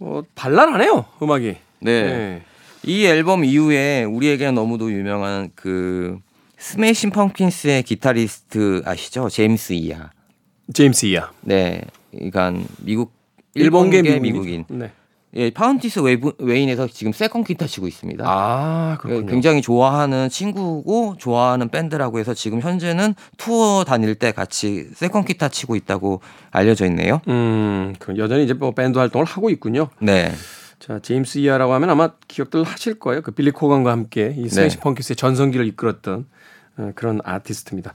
어, 0.00 0.22
발랄하네요, 0.36 1.04
음악이. 1.20 1.56
네. 1.80 2.42
이 2.84 3.04
앨범 3.04 3.44
이후에 3.44 4.04
우리에게는 4.04 4.54
너무도 4.54 4.92
유명한 4.92 5.50
그 5.56 6.20
Smashing 6.58 7.10
Pumpkins의 7.10 7.82
기타리스트 7.82 8.82
아시죠? 8.86 9.28
제임스 9.28 9.72
이하. 9.72 10.12
제임스 10.72 11.06
이하. 11.06 11.32
네. 11.40 11.82
그러니까 12.12 12.54
미국 12.78 13.12
일본계. 13.54 14.02
미국인. 14.20 14.64
네. 14.68 14.92
예, 15.36 15.50
Fountains 15.50 16.00
of 16.00 16.09
Wave, 16.09 16.32
Wayne에서 16.38 16.88
지금 16.88 17.12
second 17.12 17.44
기타 17.44 17.66
치고 17.66 17.86
있습니다. 17.86 18.24
아, 18.26 18.92
예, 18.94 18.96
그렇군요. 19.02 19.30
굉장히 19.30 19.60
좋아하는 19.60 20.30
친구고 20.30 21.16
좋아하는 21.18 21.68
밴드라고 21.68 22.18
해서 22.18 22.32
지금 22.32 22.60
현재는 22.62 23.14
투어 23.36 23.84
다닐 23.84 24.14
때 24.14 24.32
같이 24.32 24.88
second 24.94 25.26
기타 25.26 25.48
치고 25.48 25.76
있다고 25.76 26.22
알려져 26.50 26.86
있네요. 26.86 27.20
음, 27.28 27.94
그 27.98 28.16
여전히 28.16 28.44
이제 28.44 28.54
뭐 28.54 28.72
밴드 28.72 28.98
활동을 28.98 29.26
하고 29.26 29.50
있군요. 29.50 29.90
네. 30.00 30.32
자, 30.78 30.98
제임스 31.00 31.38
이하라고 31.38 31.74
하면 31.74 31.90
아마 31.90 32.12
기억들 32.28 32.62
하실 32.64 32.98
거예요. 32.98 33.20
그 33.20 33.30
빌리 33.30 33.50
코건과 33.50 33.90
함께 33.90 34.34
이 34.36 34.48
Smashing 34.48 34.76
네. 34.76 34.82
펑키스의 34.82 35.16
전성기를 35.16 35.66
이끌었던 35.66 36.26
어, 36.78 36.92
그런 36.94 37.20
아티스트입니다. 37.24 37.92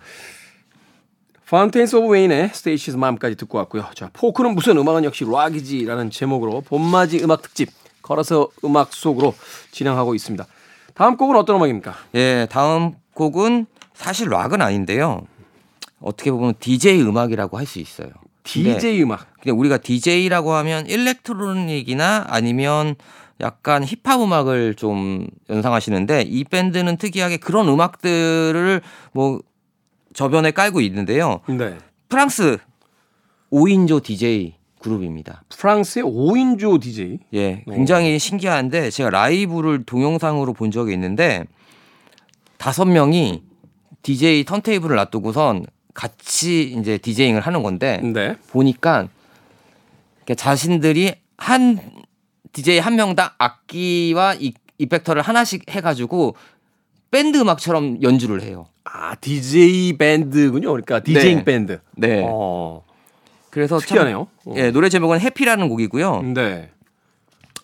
Fountains 1.52 1.98
of 1.98 2.14
Wayne의 2.14 2.52
Stacy's 2.54 2.96
Mom까지 2.96 3.36
듣고 3.36 3.58
왔고요. 3.58 3.86
자, 3.94 4.10
포크는 4.14 4.56
무슨 4.56 4.78
음악은 4.78 5.04
역시 5.04 5.26
락이지라는 5.30 6.10
제목으로 6.10 6.62
봄맞이 6.62 7.22
음악 7.26 7.42
특집 7.42 7.70
걸어서 8.02 8.48
음악 8.64 8.94
속으로 8.94 9.36
진행하고 9.72 10.16
있습니다. 10.16 10.46
다음 10.94 11.18
곡은 11.18 11.36
어떤 11.36 11.58
음악입니까? 11.58 11.94
예, 12.16 12.48
다음 12.50 12.94
곡은 13.16 13.66
사실 13.94 14.30
락은 14.30 14.62
아닌데요. 14.62 15.24
어떻게 16.00 16.32
보면 16.32 16.54
DJ 16.58 17.02
음악이라고 17.02 17.58
할 17.58 17.66
수 17.66 17.80
있어요. 17.80 18.08
근데 18.44 18.78
DJ 18.78 19.04
음악. 19.04 19.28
그냥 19.42 19.60
우리가 19.60 19.78
DJ라고 19.78 20.54
하면 20.54 20.88
electronic이나 20.88 22.28
아니면 22.30 22.96
약간 23.42 23.84
힙합 23.84 24.22
음악을 24.22 24.76
좀 24.76 25.28
연상하시는데 25.50 26.22
이 26.22 26.46
밴드는 26.46 26.96
특이하게 26.96 27.38
그런 27.38 27.68
음악들을 27.68 28.82
뭐 29.12 29.42
저변에 30.14 30.52
깔고 30.52 30.82
있는데요. 30.82 31.42
네. 31.48 31.78
프랑스 32.10 32.58
5인조 33.52 34.04
DJ 34.04 34.56
그룹입니다. 34.82 35.44
프랑스의 35.50 36.04
5인조 36.04 36.82
DJ. 36.82 37.20
예, 37.34 37.64
굉장히 37.68 38.18
신기한데 38.18 38.90
제가 38.90 39.10
라이브를 39.10 39.84
동영상으로 39.84 40.54
본 40.54 40.72
적이 40.72 40.94
있는데 40.94 41.46
다섯 42.58 42.86
명이 42.86 43.44
DJ 44.02 44.44
턴테이블을 44.46 44.96
놔두고선 44.96 45.66
같이 45.94 46.72
이제 46.72 46.98
디제잉을 46.98 47.42
하는 47.42 47.64
건데 47.64 48.00
네. 48.02 48.36
보니까 48.50 49.08
자신들이 50.36 51.14
한 51.38 51.80
DJ 52.54 52.80
한 52.80 52.96
명당 52.96 53.30
악기와 53.38 54.36
이, 54.36 54.54
이펙터를 54.78 55.22
하나씩 55.22 55.70
해가지고 55.70 56.36
밴드 57.12 57.38
음악처럼 57.38 58.02
연주를 58.02 58.42
해요. 58.42 58.68
아, 58.86 59.16
DJ 59.16 59.98
밴드군요. 59.98 60.70
그러니까 60.72 61.02
디제잉 61.02 61.40
네. 61.40 61.44
밴드. 61.44 61.80
네. 61.96 62.24
어. 62.26 62.84
그래서 63.50 63.80
참- 63.80 63.88
특이하네요. 63.88 64.28
어. 64.46 64.54
예, 64.56 64.72
노래 64.72 64.88
제목은 64.90 65.20
Happy라는 65.20 65.68
곡이고요. 65.70 66.22
네. 66.34 66.70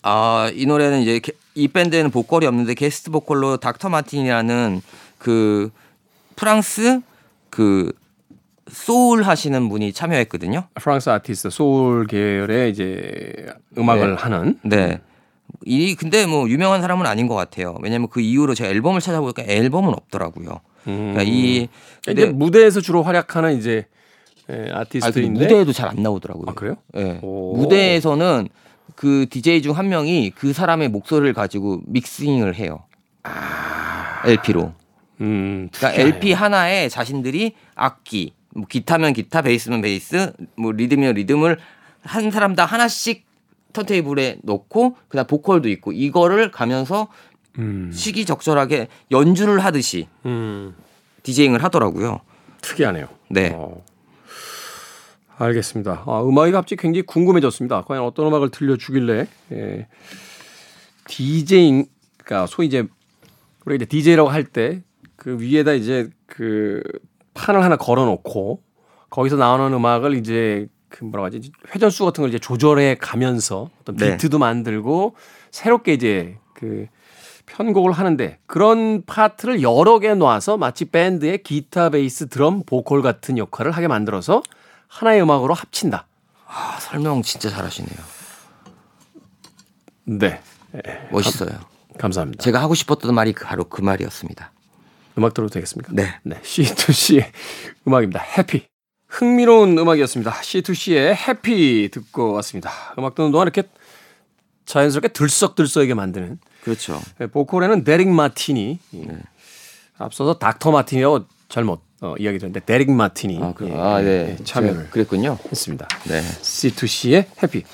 아, 0.02 0.50
이 0.54 0.66
노래는 0.66 1.00
이제 1.00 1.18
게- 1.18 1.32
이 1.54 1.66
밴드에는 1.66 2.10
보컬이 2.10 2.46
없는데 2.46 2.74
게스트 2.74 3.10
보컬로 3.10 3.56
닥터 3.56 3.88
마틴이라는 3.88 4.80
그 5.18 5.70
프랑스 6.36 7.00
그 7.50 7.90
소울 8.70 9.22
하시는 9.22 9.68
분이 9.70 9.92
참여했거든요. 9.94 10.68
프랑스 10.74 11.08
아티스트 11.08 11.48
소울 11.50 12.06
계열의 12.06 12.70
이제 12.70 13.32
음악을 13.78 14.10
네. 14.10 14.16
하는 14.22 14.58
네. 14.62 15.00
이 15.64 15.94
근데 15.94 16.26
뭐 16.26 16.48
유명한 16.48 16.80
사람은 16.82 17.06
아닌 17.06 17.26
것 17.26 17.34
같아요. 17.34 17.76
왜냐면 17.82 18.08
그 18.08 18.20
이후로 18.20 18.54
제가 18.54 18.70
앨범을 18.70 19.00
찾아보니까 19.00 19.42
앨범은 19.46 19.92
없더라고요. 19.92 20.60
그러니까 20.84 21.22
이 21.22 21.56
이제 21.56 21.68
근데 22.04 22.26
무대에서 22.26 22.80
주로 22.80 23.02
활약하는 23.02 23.58
이제 23.58 23.86
예, 24.50 24.70
아, 24.72 24.80
아티스트인데 24.80 25.40
무대에도 25.40 25.72
잘 25.72 25.88
안 25.90 26.02
나오더라고요. 26.02 26.46
아, 26.48 26.54
그래요? 26.54 26.76
예. 26.96 27.18
오. 27.22 27.54
무대에서는 27.56 28.48
그 28.94 29.26
DJ 29.28 29.60
중 29.62 29.72
한 29.72 29.88
명이 29.88 30.30
그 30.34 30.52
사람의 30.52 30.88
목소리를 30.88 31.32
가지고 31.34 31.80
믹싱을 31.86 32.54
해요. 32.54 32.84
LP로. 34.24 34.72
음, 35.20 35.68
그러니까. 35.74 36.00
LP 36.00 36.32
하나에 36.32 36.88
자신들이 36.88 37.52
악기, 37.74 38.32
뭐 38.54 38.66
기타면 38.68 39.12
기타, 39.12 39.42
베이스면 39.42 39.80
베이스, 39.82 40.32
뭐 40.56 40.72
리듬이면 40.72 41.14
리듬을 41.14 41.58
한 42.02 42.30
사람당 42.30 42.66
하나씩 42.66 43.26
턴테이블에 43.72 44.38
놓고 44.42 44.96
그다음 45.08 45.26
보컬도 45.26 45.68
있고 45.68 45.92
이거를 45.92 46.50
가면서 46.50 47.08
음, 47.58 47.90
시기적절하게 47.92 48.88
연주를 49.10 49.60
하듯이 49.60 50.08
음, 50.26 50.74
디제잉을 51.22 51.62
하더라고요. 51.64 52.20
특이하네요. 52.60 53.08
네. 53.30 53.52
어. 53.54 53.82
알겠습니다. 55.36 56.02
아, 56.06 56.22
음악이 56.22 56.50
갑자기 56.52 56.80
굉장히 56.82 57.02
궁금해졌습니다. 57.02 57.82
과연 57.82 58.02
어떤 58.02 58.26
음악을 58.26 58.50
들려주길래 58.50 59.26
예, 59.52 59.86
디제잉 61.06 61.86
그러니까 62.16 62.46
소위 62.46 62.66
이제 62.66 62.84
우리 63.64 63.76
이제 63.76 63.84
DJ라고 63.84 64.28
할 64.28 64.44
때 64.44 64.82
그 65.16 65.40
위에다 65.40 65.72
이제 65.72 66.08
그 66.26 66.80
판을 67.34 67.62
하나 67.64 67.76
걸어 67.76 68.04
놓고 68.04 68.62
거기서 69.10 69.36
나오는 69.36 69.72
음악을 69.76 70.14
이제 70.14 70.68
그 70.88 71.04
뭐라고 71.04 71.26
하지 71.26 71.52
회전수 71.74 72.04
같은 72.04 72.22
걸 72.22 72.30
이제 72.30 72.38
조절해 72.38 72.96
가면서 72.96 73.70
어떤 73.80 73.96
네. 73.96 74.12
비트도 74.12 74.38
만들고 74.38 75.14
새롭게 75.50 75.94
이제 75.94 76.38
그 76.54 76.86
편곡을 77.46 77.92
하는데 77.92 78.38
그런 78.46 79.02
파트를 79.04 79.62
여러 79.62 79.98
개 79.98 80.14
놔서 80.14 80.58
마치 80.58 80.84
밴드의 80.84 81.42
기타, 81.42 81.90
베이스, 81.90 82.28
드럼, 82.28 82.62
보컬 82.64 83.02
같은 83.02 83.38
역할을 83.38 83.72
하게 83.72 83.88
만들어서 83.88 84.42
하나의 84.86 85.22
음악으로 85.22 85.54
합친다. 85.54 86.06
아, 86.46 86.78
설명 86.80 87.22
진짜 87.22 87.48
잘하시네요. 87.50 87.98
네. 90.04 90.40
멋있어요. 91.10 91.50
감 91.98 92.12
사합니다. 92.12 92.42
제가 92.42 92.60
하고 92.60 92.74
싶었던 92.74 93.14
말이 93.14 93.32
바로 93.32 93.64
그 93.64 93.82
말이었습니다. 93.82 94.52
음악 95.18 95.34
들어도 95.34 95.52
되겠습니까? 95.52 95.92
네. 95.92 96.18
네. 96.22 96.40
C2C의 96.42 97.30
음악입니다. 97.86 98.20
Happy. 98.20 98.67
흥미로운 99.08 99.76
음악이었습니다. 99.78 100.32
C2C의 100.32 101.14
Happy 101.16 101.88
듣고 101.90 102.32
왔습니다. 102.34 102.70
음악 102.98 103.14
듣는 103.14 103.32
동안 103.32 103.46
이렇게 103.46 103.68
자연스럽게 104.66 105.08
들썩들썩하게 105.08 105.94
만드는 105.94 106.38
그렇죠. 106.62 107.00
네, 107.18 107.26
보컬에는 107.26 107.84
데릭 107.84 108.08
마티니 108.08 108.78
예. 108.94 109.08
앞서서 109.96 110.38
닥터 110.38 110.70
마티니라고 110.70 111.24
잘못 111.48 111.80
어, 112.02 112.14
이야기 112.18 112.38
드렸는데 112.38 112.60
데릭 112.60 112.90
마티니 112.90 113.38
아, 113.42 113.54
그, 113.54 113.68
예, 113.68 113.74
아 113.74 114.00
네. 114.00 114.36
예, 114.38 114.44
참여를 114.44 114.90
그랬군요. 114.90 115.38
했습니다. 115.50 115.88
네. 116.04 116.20
C2C의 116.20 117.26
Happy. 117.42 117.64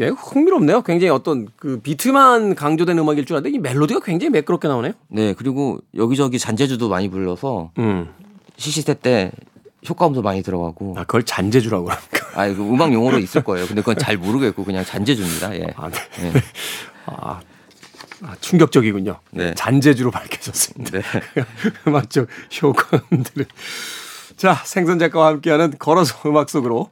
예, 0.00 0.08
흥미롭네요. 0.08 0.82
굉장히 0.82 1.10
어떤 1.10 1.48
그 1.56 1.80
비트만 1.80 2.54
강조된 2.54 2.98
음악일 2.98 3.26
줄 3.26 3.36
알았는데 3.36 3.56
이 3.56 3.58
멜로디가 3.58 4.00
굉장히 4.00 4.30
매끄럽게 4.30 4.68
나오네요. 4.68 4.92
네, 5.08 5.34
그리고 5.34 5.80
여기저기 5.94 6.38
잔재주도 6.38 6.88
많이 6.88 7.08
불러서 7.10 7.72
음. 7.78 8.08
시시때 8.56 8.94
때 8.94 9.32
효과음도 9.86 10.22
많이 10.22 10.42
들어가고. 10.42 10.94
아, 10.96 11.04
그걸 11.04 11.22
잔재주라고 11.24 11.84
그럽니까? 11.84 12.40
아, 12.40 12.46
이거 12.46 12.62
음악 12.62 12.92
용어로 12.92 13.18
있을 13.18 13.42
거예요. 13.42 13.66
근데 13.66 13.80
그건 13.80 13.98
잘 13.98 14.16
모르겠고 14.16 14.64
그냥 14.64 14.84
잔재주입니다. 14.84 15.54
예. 15.56 15.66
아, 15.76 15.90
네. 15.90 16.32
네. 16.32 16.40
아, 17.06 17.40
아, 18.22 18.36
충격적이군요. 18.40 19.18
네. 19.30 19.54
잔재주로 19.54 20.10
밝혀졌습니다. 20.10 20.98
네. 20.98 21.02
음악적 21.86 22.28
효과음들을. 22.62 23.46
자, 24.36 24.54
생선 24.64 24.98
작가와 24.98 25.28
함께하는 25.28 25.78
걸어서 25.78 26.28
음악 26.28 26.50
속으로 26.50 26.90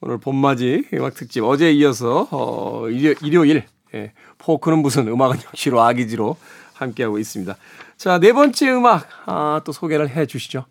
오늘 0.00 0.18
봄맞이 0.18 0.86
음악 0.94 1.14
특집 1.14 1.44
어제에 1.44 1.72
이어서 1.72 2.26
어, 2.30 2.88
일요, 2.88 3.14
일요 3.22 3.44
일 3.44 3.64
예, 3.94 4.12
포크는 4.38 4.78
무슨 4.78 5.08
음악은 5.08 5.38
역시 5.46 5.82
락이지로 5.82 6.36
함께하고 6.74 7.18
있습니다. 7.18 7.56
자, 7.98 8.18
네 8.18 8.32
번째 8.32 8.70
음악 8.70 9.08
아, 9.26 9.60
또 9.64 9.72
소개를 9.72 10.08
해 10.08 10.26
주시죠. 10.26 10.64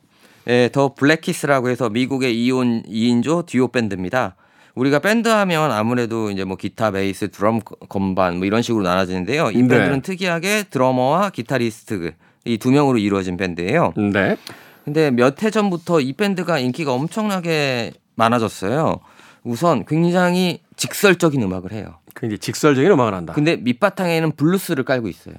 예, 0.50 0.70
The 0.74 0.94
Black 0.96 1.24
Keys라고 1.24 1.70
해서 1.70 1.90
미국의 1.90 2.34
2인, 2.36 2.86
2인조 2.88 3.46
듀오 3.46 3.68
밴드입니다. 3.70 4.36
우리가 4.76 5.00
밴드 5.00 5.28
하면 5.28 5.72
아무래도 5.72 6.32
이제 6.32 6.44
뭐 6.44 6.58
기타, 6.58 6.92
베이스, 6.92 7.30
드럼, 7.30 7.60
건반 7.88 8.38
뭐 8.38 8.46
이런 8.48 8.62
식으로 8.62 8.84
나눠지는데요. 8.84 9.52
이 9.52 9.62
네. 9.62 9.68
밴드는 9.68 10.02
특이하게 10.02 10.64
드러머와 10.70 11.30
기타리스트 11.30 12.14
이 12.46 12.58
두 12.58 12.72
명으로 12.72 12.98
이루어진 12.98 13.38
밴드예요. 13.38 13.94
네. 14.12 14.38
근데 14.86 15.12
몇 15.12 15.44
해 15.44 15.52
전부터 15.52 16.00
이 16.02 16.14
밴드가 16.14 16.58
인기가 16.58 16.94
엄청나게 16.94 17.92
많아졌어요. 18.16 18.96
우선 19.44 19.86
굉장히 19.86 20.62
직설적인 20.78 21.44
음악을 21.44 21.74
해요. 21.74 22.00
그 22.16 22.26
이제 22.26 22.38
직설적인 22.38 22.90
음악을 22.92 23.14
한다. 23.14 23.34
근데 23.34 23.56
밑바탕에는 23.58 24.32
블루스를 24.32 24.84
깔고 24.84 25.10
있어요. 25.10 25.36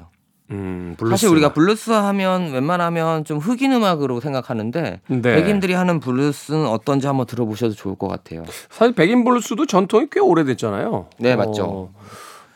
음, 0.51 0.95
블루스. 0.99 1.11
사실 1.13 1.29
우리가 1.29 1.53
블루스 1.53 1.91
하면 1.91 2.53
웬만하면 2.53 3.25
좀 3.25 3.39
흑인 3.39 3.73
음악으로 3.73 4.21
생각하는데 4.21 5.01
네. 5.07 5.21
백인들이 5.23 5.75
하는 5.75 6.01
블루스는 6.01 6.67
어떤지 6.67 7.07
한번 7.07 7.27
들어보셔도 7.27 7.75
좋을 7.75 7.95
것 7.97 8.09
같아요. 8.09 8.45
사실 8.69 8.95
백인 8.95 9.25
블루스도 9.25 9.67
전통이 9.67 10.07
꽤 10.11 10.21
오래됐잖아요. 10.21 11.07
네, 11.19 11.37
맞죠. 11.37 11.91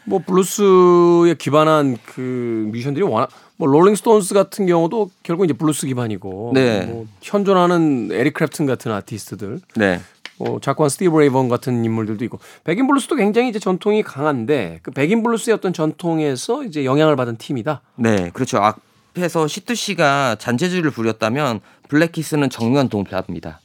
뭐 0.06 0.20
블루스에 0.26 1.34
기반한 1.38 1.96
그 2.04 2.68
뮤지션들이 2.70 3.04
워낙 3.04 3.30
뭐 3.56 3.68
Rolling 3.68 4.04
Stones 4.04 4.34
같은 4.34 4.66
경우도 4.66 5.10
결국 5.22 5.44
이제 5.44 5.54
블루스 5.54 5.86
기반이고 5.86 6.50
네. 6.54 6.84
뭐 6.86 7.06
현존하는 7.22 8.10
에릭 8.12 8.34
크랩튼 8.34 8.66
같은 8.66 8.92
아티스트들 8.92 9.60
네. 9.76 10.00
뭐 10.38 10.58
작고한 10.60 10.88
스티비 10.88 11.16
레이 11.18 11.33
본 11.33 11.48
같은 11.48 11.84
인물들도 11.84 12.24
있고 12.24 12.38
백인 12.64 12.86
블루스도 12.86 13.16
굉장히 13.16 13.48
이제 13.48 13.58
전통이 13.58 14.02
강한데 14.02 14.80
그 14.82 14.90
백인 14.90 15.22
블루스의 15.22 15.54
어떤 15.54 15.72
전통에서 15.72 16.64
이제 16.64 16.84
영향을 16.84 17.14
받은 17.16 17.36
팀이다. 17.36 17.82
네, 17.96 18.30
그렇죠. 18.30 18.58
앞에서 18.58 19.46
시투 19.46 19.74
씨가 19.74 20.36
잔재주를 20.38 20.90
부렸다면 20.90 21.60
Black 21.88 22.12
Keys는 22.12 22.50
정면 22.50 22.88
돌파합니다. 22.88 23.60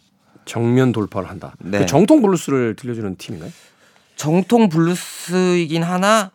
정면 0.46 0.92
돌파를 0.92 1.30
한다. 1.30 1.54
네. 1.60 1.80
그 1.80 1.86
정통 1.86 2.22
블루스를 2.22 2.76
들려주는 2.76 3.16
팀인가요? 3.18 3.52
정통 4.16 4.70
블루스이긴 4.70 5.84
하나 5.84 6.32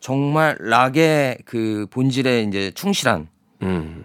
정말 0.00 0.56
락의 0.60 1.38
그 1.44 1.86
본질에 1.90 2.42
이제 2.42 2.70
충실한 2.74 3.28
음. 3.62 4.04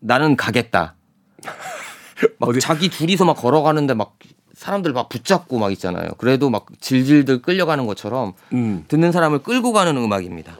나는 0.00 0.36
가겠다. 0.36 0.94
막 2.38 2.48
어디- 2.50 2.60
자기 2.60 2.88
둘이서 2.88 3.24
막 3.24 3.34
걸어가는데 3.34 3.94
막 3.94 4.16
사람들 4.58 4.92
막 4.92 5.08
붙잡고 5.08 5.56
막 5.60 5.70
있잖아요. 5.70 6.08
그래도 6.18 6.50
막 6.50 6.66
질질들 6.80 7.42
끌려가는 7.42 7.86
것처럼 7.86 8.32
음. 8.52 8.84
듣는 8.88 9.12
사람을 9.12 9.38
끌고 9.44 9.72
가는 9.72 9.96
음악입니다. 9.96 10.58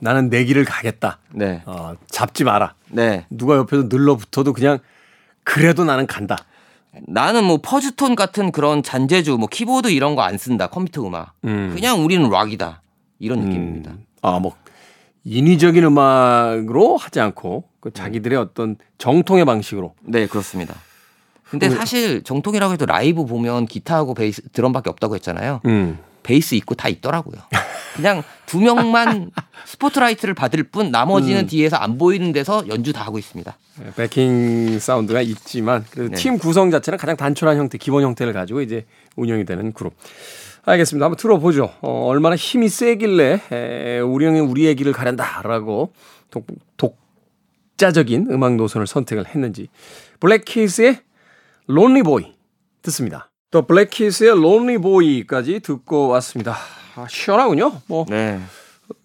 나는 0.00 0.30
내 0.30 0.44
길을 0.44 0.64
가겠다. 0.64 1.20
네. 1.30 1.62
어, 1.64 1.94
잡지 2.10 2.42
마라. 2.42 2.74
네. 2.90 3.24
누가 3.30 3.56
옆에서 3.56 3.84
늘러붙어도 3.84 4.52
그냥 4.52 4.78
그래도 5.44 5.84
나는 5.84 6.08
간다. 6.08 6.36
나는 7.06 7.44
뭐 7.44 7.60
퍼즈톤 7.62 8.16
같은 8.16 8.50
그런 8.50 8.82
잔재주, 8.82 9.36
뭐 9.38 9.46
키보드 9.48 9.88
이런 9.92 10.16
거 10.16 10.22
안 10.22 10.38
쓴다. 10.38 10.66
컴퓨터 10.66 11.06
음악. 11.06 11.34
음. 11.44 11.70
그냥 11.72 12.04
우리는 12.04 12.28
락이다. 12.28 12.82
이런 13.20 13.40
느낌입니다. 13.42 13.92
아, 14.22 14.40
뭐 14.40 14.56
인위적인 15.22 15.84
음악으로 15.84 16.96
하지 16.96 17.20
않고 17.20 17.64
그 17.78 17.92
자기들의 17.92 18.36
어떤 18.38 18.76
정통의 18.98 19.44
방식으로. 19.44 19.94
네, 20.02 20.26
그렇습니다. 20.26 20.74
근데 21.50 21.70
사실 21.70 22.22
정통이라고 22.22 22.72
해도 22.72 22.86
라이브 22.86 23.24
보면 23.24 23.66
기타하고 23.66 24.14
베이스, 24.14 24.42
드럼밖에 24.52 24.90
없다고 24.90 25.14
했잖아요. 25.16 25.60
음. 25.66 25.98
베이스 26.22 26.56
있고 26.56 26.74
다 26.74 26.88
있더라고요. 26.88 27.40
그냥 27.94 28.22
두 28.46 28.60
명만 28.60 29.30
스포트라이트를 29.64 30.34
받을 30.34 30.64
뿐 30.64 30.90
나머지는 30.90 31.42
음. 31.42 31.46
뒤에서 31.46 31.76
안 31.76 31.98
보이는 31.98 32.32
데서 32.32 32.64
연주 32.68 32.92
다 32.92 33.04
하고 33.04 33.18
있습니다. 33.18 33.56
네, 33.78 33.90
backing 33.94 34.78
사운드가 34.80 35.20
있지만 35.22 35.84
네. 35.96 36.10
팀 36.16 36.36
구성 36.38 36.70
자체는 36.70 36.98
가장 36.98 37.16
단촐한 37.16 37.56
형태, 37.56 37.78
기본 37.78 38.02
형태를 38.02 38.32
가지고 38.32 38.60
이제 38.60 38.84
운영이 39.14 39.44
되는 39.44 39.72
그룹. 39.72 39.94
알겠습니다. 40.64 41.06
한번 41.06 41.16
들어보죠. 41.16 41.72
어, 41.80 42.06
얼마나 42.06 42.34
힘이 42.34 42.68
세길래 42.68 43.40
에, 43.52 44.00
우리 44.00 44.26
형이 44.26 44.40
우리의 44.40 44.74
길을 44.74 44.92
가련다라고 44.92 45.92
독, 46.30 46.46
독자적인 46.76 48.28
음악 48.30 48.56
노선을 48.56 48.88
선택을 48.88 49.26
했는지. 49.26 49.68
Black 50.18 50.54
Keys의 50.54 50.98
Lonely 51.66 52.02
Boy 52.02 52.34
듣습니다. 52.82 53.30
The 53.50 53.62
Black 53.66 54.00
Keys의 54.00 54.40
Lonely 54.40 54.78
Boy까지 54.78 55.60
듣고 55.60 56.08
왔습니다. 56.08 56.56
아, 56.96 57.06
시원하군요. 57.08 57.80
뭐 57.86 58.06
네. 58.08 58.40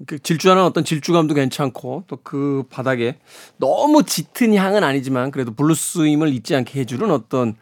그 0.06 0.20
질주하는 0.20 0.64
어떤 0.64 0.84
질주감도 0.84 1.34
괜찮고 1.34 2.04
또 2.08 2.18
그 2.24 2.64
바닥에 2.70 3.18
너무 3.58 4.04
짙은 4.04 4.54
향은 4.56 4.84
아니지만 4.84 5.32
그래도 5.32 5.54
블루스임을 5.54 6.30
잊지 6.30 6.56
않게 6.56 6.80
해주는 6.80 7.10
어떤 7.12 7.56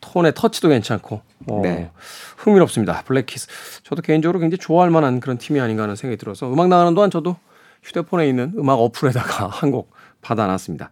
톤의 0.00 0.32
터치도 0.34 0.68
괜찮고 0.68 1.22
어, 1.48 1.60
네. 1.62 1.90
흥미롭습니다. 2.38 3.02
Black 3.02 3.25
Keys. 3.25 3.48
저도 3.82 4.02
개인적으로 4.02 4.38
굉장히 4.38 4.58
좋아할 4.58 4.90
만한 4.90 5.18
그런 5.20 5.38
팀이 5.38 5.58
아닌가 5.60 5.82
하는 5.82 5.96
생각이 5.96 6.18
들어서 6.18 6.52
음악 6.52 6.68
나가는 6.68 6.94
동안 6.94 7.10
저도 7.10 7.36
휴대폰에 7.82 8.28
있는 8.28 8.52
음악 8.56 8.74
어플에다가 8.74 9.48
한 9.50 9.70
곡 9.72 9.90
받아놨습니다. 10.22 10.90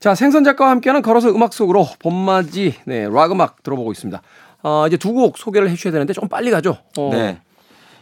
자 0.00 0.14
생선 0.14 0.44
작가와 0.44 0.70
함께하는 0.70 1.02
걸어서 1.02 1.28
음악 1.30 1.52
속으로 1.52 1.86
봄맞이 1.98 2.74
네, 2.84 3.08
락 3.08 3.32
음악 3.32 3.62
들어보고 3.62 3.90
있습니다. 3.92 4.22
아, 4.62 4.84
이제 4.86 4.96
두 4.96 5.12
곡 5.12 5.38
소개를 5.38 5.68
해 5.70 5.74
주셔야 5.74 5.92
되는데 5.92 6.12
좀 6.12 6.28
빨리 6.28 6.50
가죠. 6.50 6.76
어, 6.96 7.10
네. 7.12 7.40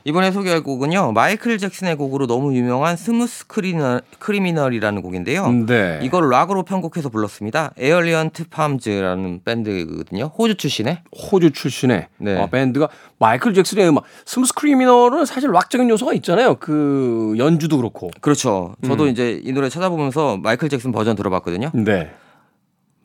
이번에 0.07 0.31
소개할 0.31 0.62
곡은요. 0.62 1.11
마이클 1.11 1.59
잭슨의 1.59 1.97
곡으로 1.97 2.29
너무 2.29 2.55
유명한 2.55 2.97
Smooth 2.97 3.49
Criminal, 3.49 4.03
Criminal이라는 4.21 5.03
곡인데요. 5.03 5.51
네. 5.66 5.99
이걸 6.01 6.31
락으로 6.31 6.62
편곡해서 6.62 7.09
불렀습니다. 7.09 7.73
Alien 7.77 8.19
Ant 8.19 8.45
Farms라는 8.49 9.41
밴드거든요. 9.45 10.27
호주 10.38 10.59
출신의. 10.59 11.03
호주 11.12 11.51
출신의 11.51 12.07
네. 12.19 12.37
어, 12.37 12.47
밴드가 12.47 12.88
마이클 13.19 13.53
잭슨의 13.53 13.88
음악 13.88 14.05
Smooth 14.25 14.55
Criminal은 14.55 15.25
사실 15.25 15.51
락적인 15.51 15.90
요소가 15.90 16.12
있잖아요. 16.14 16.55
그 16.61 17.35
연주도 17.37 17.77
그렇고. 17.77 18.12
그렇죠. 18.21 18.77
저도 18.87 19.05
음. 19.05 19.09
이제 19.09 19.40
이 19.42 19.51
노래 19.51 19.69
찾아보면서 19.69 20.37
마이클 20.37 20.69
잭슨 20.69 20.92
버전 20.92 21.16
들어봤거든요. 21.16 21.73
네. 21.75 22.12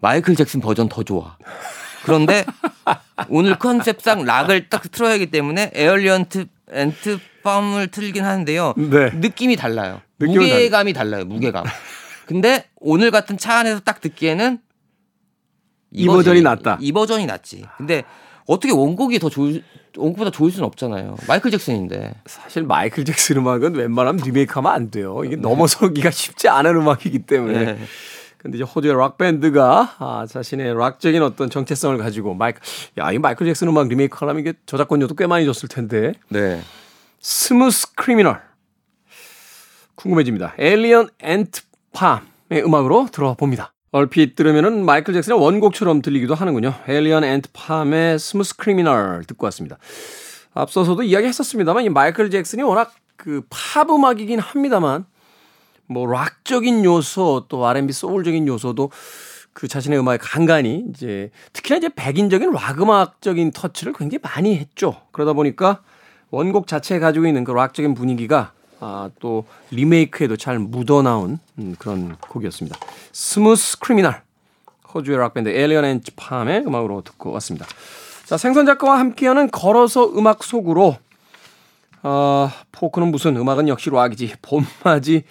마이클 0.02 0.36
잭슨 0.36 0.62
버전 0.62 0.88
더 0.88 1.02
좋아. 1.02 1.36
그런데 2.06 2.46
오늘 3.30 3.58
컨셉상 3.58 4.24
락을 4.24 4.70
딱 4.70 4.84
틀어야 4.92 5.14
하기 5.14 5.32
때문에 5.32 5.72
Alien 5.74 6.19
Ant 6.19 6.46
Farm을 6.72 7.88
틀긴 7.88 8.24
하는데요. 8.24 8.74
네. 8.78 9.12
느낌이 9.14 9.56
달라요. 9.56 10.02
무게감이 10.18 10.94
달라요. 10.94 11.26
무게감. 11.26 11.66
근데 12.26 12.66
오늘 12.76 13.12
같은 13.12 13.38
차 13.38 13.58
안에서 13.58 13.82
딱 13.82 14.02
듣기에는 14.02 14.60
이 15.92 16.06
버전이 16.08 16.42
낫다. 16.42 16.78
이 16.80 16.92
버전이 16.92 17.26
낫지. 17.26 17.66
근데 17.78 18.04
어떻게 18.48 18.74
원곡이 18.74 19.20
더 19.20 19.30
좋을 19.30 19.64
원곡보다 19.98 20.32
좋을 20.32 20.52
수는 20.52 20.66
없잖아요. 20.68 21.18
마이클 21.28 21.52
잭슨인데. 21.52 22.14
사실 22.26 22.64
마이클 22.64 23.04
잭슨 23.04 23.38
음악은 23.38 23.76
웬만하면 23.76 24.24
리메이크하면 24.24 24.72
안 24.72 24.90
돼요. 24.90 25.24
이게 25.26 25.36
넘어서기가 25.36 26.12
쉽지 26.12 26.48
않은 26.48 26.78
음악이기 26.78 27.20
때문에. 27.20 27.66
네. 27.66 27.80
근데 28.42 28.58
이제 28.58 28.64
호주의 28.64 28.96
락 28.98 29.20
밴드가 29.20 29.98
아, 30.00 30.26
자신의 30.28 30.74
락적인 30.76 31.22
어떤 31.22 31.52
정체성을 31.52 31.96
가지고 32.00 32.34
마이클 32.34 32.60
야, 32.98 33.12
이 33.12 33.20
마이클 33.20 33.46
잭슨 33.46 33.68
음악 33.68 33.88
리메이크 33.88 34.18
하려면 34.18 34.40
이게 34.42 34.54
저작권료도 34.66 35.14
꽤 35.14 35.28
많이 35.28 35.46
줬을 35.46 35.70
텐데. 35.70 36.14
네. 36.30 36.60
Smooth 37.20 37.94
Criminal 37.94 38.42
궁금해집니다. 39.94 40.56
Alien 40.58 41.10
Ant 41.20 41.62
Farm의 41.94 42.64
음악으로 42.66 43.10
들어봅니다. 43.12 43.74
얼핏 43.92 44.36
들으면은 44.36 44.86
마이클 44.86 45.14
잭슨의 45.14 45.40
원곡처럼 45.40 46.02
들리기도 46.02 46.34
하는군요. 46.34 46.74
Alien 46.88 47.24
Ant 47.24 47.50
Farm의 47.54 48.18
Smooth 48.18 48.56
Criminal 48.56 49.24
듣고 49.28 49.46
왔습니다. 49.46 49.78
앞서서도 50.56 51.04
이야기했었습니다만 51.04 51.84
이 51.84 51.90
마이클 51.90 52.32
잭슨이 52.32 52.64
워낙 52.64 52.92
그 53.18 53.44
팝 53.52 53.88
음악이긴 53.92 54.40
합니다만 54.40 55.06
뭐 55.92 56.08
락적인 56.08 56.86
요소 56.86 57.46
또 57.50 57.68
R&B 57.68 57.92
소울적인 57.92 58.48
요소도 58.48 58.92
그 59.54 59.68
자신의 59.68 60.00
음악에 60.00 60.18
간간히 60.18 60.86
이제 60.90 61.30
특히나 61.52 61.78
이제 61.78 61.90
백인적인 61.94 62.52
락 62.54 62.82
음악적인 62.82 63.52
터치를 63.52 63.94
굉장히 63.94 64.22
많이 64.24 64.58
했죠. 64.58 64.96
그러다 65.12 65.34
보니까 65.34 65.82
원곡 66.30 66.68
자체에 66.68 67.00
가지고 67.00 67.28
있는 67.28 67.44
그 67.44 67.52
락적인 67.52 67.94
분위기가 67.94 68.54
아, 68.80 69.10
또 69.20 69.46
리메이크에도 69.72 70.38
잘 70.38 70.58
묻어나온 70.58 71.40
음, 71.60 71.76
그런 71.78 72.16
곡이었습니다. 72.20 72.78
Smooth 73.12 73.78
Criminal 73.80 74.22
호주의 74.94 75.18
락밴드 75.18 75.50
Alien 75.50 75.84
Ant 75.86 76.02
Farm의 76.16 76.64
음악으로 76.66 77.02
듣고 77.02 77.32
왔습니다. 77.34 77.68
자 78.26 78.38
생선 78.38 78.66
작가와 78.66 78.98
함께하는 78.98 79.52
걸어서 79.52 80.10
음악 80.18 80.44
속으로 80.44 80.96
어, 82.02 82.50
포크는 82.72 83.10
무슨 83.10 83.36
음악은 83.36 83.68
역시 83.68 83.90
락이지 83.90 84.36
봄맞이 84.42 85.24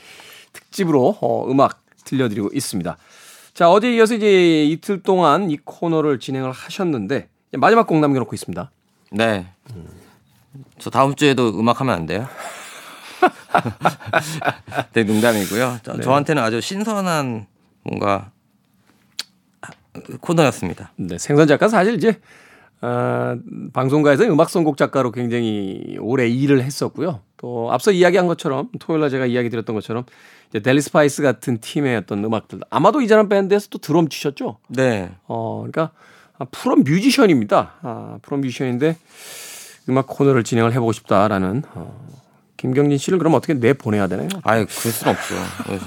특집으로 0.53 1.17
어, 1.21 1.51
음악 1.51 1.83
들려드리고 2.05 2.51
있습니다. 2.53 2.97
자 3.55 3.71
어제 3.71 3.95
이어서 3.95 4.15
이제 4.15 4.65
이틀 4.65 5.03
동안 5.03 5.51
이 5.51 5.57
코너를 5.57 6.19
진행을 6.19 6.53
하셨는데 6.53 7.29
마지막 7.53 7.87
곡 7.87 7.99
남겨놓고 7.99 8.35
있습니다. 8.35 8.71
네. 9.13 9.47
저 10.79 10.91
다음 10.91 11.15
주에도 11.15 11.49
음악 11.59 11.81
하면 11.81 11.95
안 11.95 12.07
돼요? 12.07 12.29
네, 14.95 15.05
농담이고요. 15.05 15.81
저, 15.83 15.93
네. 15.95 16.03
저한테는 16.03 16.43
아주 16.43 16.61
신선한 16.61 17.47
뭔가 17.83 18.31
코너였습니다. 20.21 20.93
네, 20.97 21.19
생선 21.19 21.47
작가 21.49 21.69
사실 21.69 21.95
이제 21.95 22.21
아, 22.83 23.37
방송가에서 23.73 24.25
음악 24.25 24.49
선곡 24.49 24.77
작가로 24.77 25.13
굉장히 25.13 25.99
오래 26.01 26.27
일을 26.27 26.63
했었고요. 26.63 27.21
또 27.37 27.71
앞서 27.73 27.91
이야기한 27.93 28.27
것처럼 28.27 28.69
토요일 28.79 29.01
날 29.01 29.11
제가 29.11 29.27
이야기 29.27 29.51
드렸던 29.51 29.75
것처럼 29.75 30.05
이제 30.49 30.61
델리 30.61 30.81
스파이스 30.81 31.23
같은 31.23 31.59
팀의 31.61 31.97
어떤 31.97 32.25
음악들 32.25 32.61
아마도 32.71 33.01
이자는 33.01 33.29
밴드에서 33.29 33.69
또 33.71 33.79
드럼 33.79 34.09
치셨죠. 34.09 34.59
네. 34.69 35.11
어, 35.27 35.59
그러니까 35.71 35.93
아, 36.39 36.47
프로 36.51 36.77
뮤지션입니다. 36.77 37.75
아, 37.83 38.19
프로 38.23 38.39
뮤지션인데 38.39 38.97
음악 39.89 40.07
코너를 40.07 40.43
진행을 40.43 40.73
해보고 40.73 40.93
싶다라는 40.93 41.63
어, 41.75 42.09
김경진 42.57 42.99
씨를 42.99 43.19
그럼 43.19 43.35
어떻게 43.35 43.55
내 43.55 43.73
보내야 43.75 44.07
되나요? 44.07 44.29
아유, 44.43 44.67
그럴 44.67 44.93
순 44.93 45.09
없죠. 45.09 45.35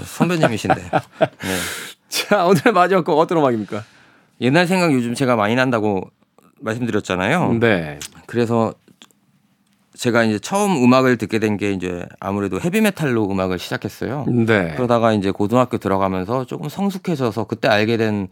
선배님이신데. 0.05 0.81
네. 0.81 0.89
자, 2.09 2.45
오늘의 2.45 2.73
마지막 2.73 3.03
곡 3.03 3.17
어떤 3.19 3.39
음악입니까? 3.39 3.83
옛날 4.41 4.67
생각 4.67 4.91
요즘 4.93 5.13
제가 5.13 5.35
많이 5.35 5.55
난다고 5.55 6.09
말씀드렸잖아요. 6.63 7.53
네. 7.59 7.99
그래서 8.25 8.73
제가 9.95 10.23
이제 10.23 10.39
처음 10.39 10.83
음악을 10.83 11.17
듣게 11.17 11.37
된 11.39 11.57
게 11.57 11.71
이제 11.71 12.03
아무래도 12.19 12.59
헤비메탈로 12.59 13.29
음악을 13.29 13.59
시작했어요. 13.59 14.25
네. 14.27 14.73
그러다가 14.75 15.13
이제 15.13 15.29
고등학교 15.31 15.77
들어가면서 15.77 16.45
조금 16.45 16.67
성숙해져서 16.69 17.45
그때 17.45 17.67
알게 17.67 17.97
된 17.97 18.27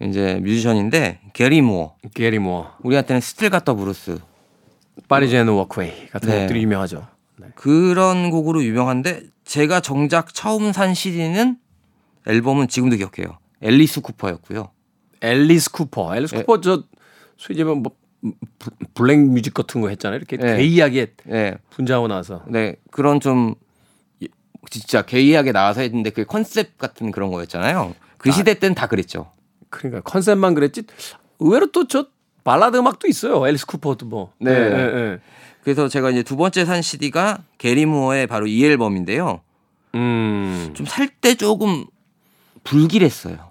이제 0.00 0.40
뮤지션인데 0.42 1.20
게리 1.34 1.60
모어. 1.60 1.94
게리 2.14 2.38
모어, 2.38 2.72
우리한테는 2.82 3.20
Still 3.20 3.50
Got 3.50 3.62
the 3.62 3.74
Blues 3.74 4.18
Parisienne 5.08 5.48
Walkways 5.48 6.08
같은 6.08 6.30
네. 6.30 6.38
곡들이 6.40 6.62
유명하죠. 6.62 7.06
그런 7.54 8.30
곡으로 8.30 8.62
유명한데 8.64 9.22
제가 9.44 9.80
정작 9.80 10.32
처음 10.32 10.72
산 10.72 10.94
CD는 10.94 11.56
앨범은 12.26 12.68
지금도 12.68 12.96
기억해요. 12.96 13.38
앨리스 13.60 14.00
쿠퍼였고요. 14.00 14.70
앨리스 15.20 15.70
쿠퍼. 15.72 16.16
앨리스 16.16 16.34
예. 16.36 16.38
쿠퍼 16.40 16.60
저 16.60 16.82
소위 17.36 17.58
말하면 17.62 17.82
뭐 17.82 17.92
브- 18.58 18.70
black 18.94 19.18
music 19.18 19.52
같은 19.54 19.80
거 19.80 19.88
했잖아요. 19.88 20.18
이렇게 20.18 20.38
예. 20.40 20.56
게이하게 20.56 21.14
네, 21.24 21.56
분장하고 21.70 22.08
나서. 22.08 22.42
네 22.46 22.76
그런 22.90 23.20
좀 23.20 23.54
진짜 24.70 25.02
게이하게 25.02 25.52
나와서 25.52 25.80
했는데 25.80 26.10
그 26.10 26.24
컨셉 26.24 26.78
같은 26.78 27.10
그런 27.10 27.30
거였잖아요. 27.30 27.94
그 28.18 28.30
시대 28.30 28.54
때는 28.54 28.74
다 28.74 28.86
그랬죠. 28.86 29.32
그러니까 29.70 30.00
컨셉만 30.02 30.54
그랬지. 30.54 30.84
의외로 31.40 31.70
또 31.72 31.84
저 31.86 32.06
발라드 32.44 32.76
음악도 32.76 33.06
있어요. 33.08 33.46
앨리스 33.46 33.66
쿠퍼도 33.66 34.06
뭐. 34.06 34.32
네. 34.38 34.50
예, 34.50 34.56
예. 34.56 35.18
그래서 35.62 35.88
제가 35.88 36.10
이제 36.10 36.22
두 36.24 36.36
번째 36.36 36.64
산 36.64 36.82
CD가 36.82 37.42
게리 37.58 37.86
무어의 37.86 38.26
바로 38.26 38.46
이 38.48 38.64
앨범인데요. 38.64 39.40
음. 39.94 40.72
좀 40.74 40.86
살 40.86 41.08
때 41.20 41.34
조금 41.36 41.84
불길했어요. 42.64 43.50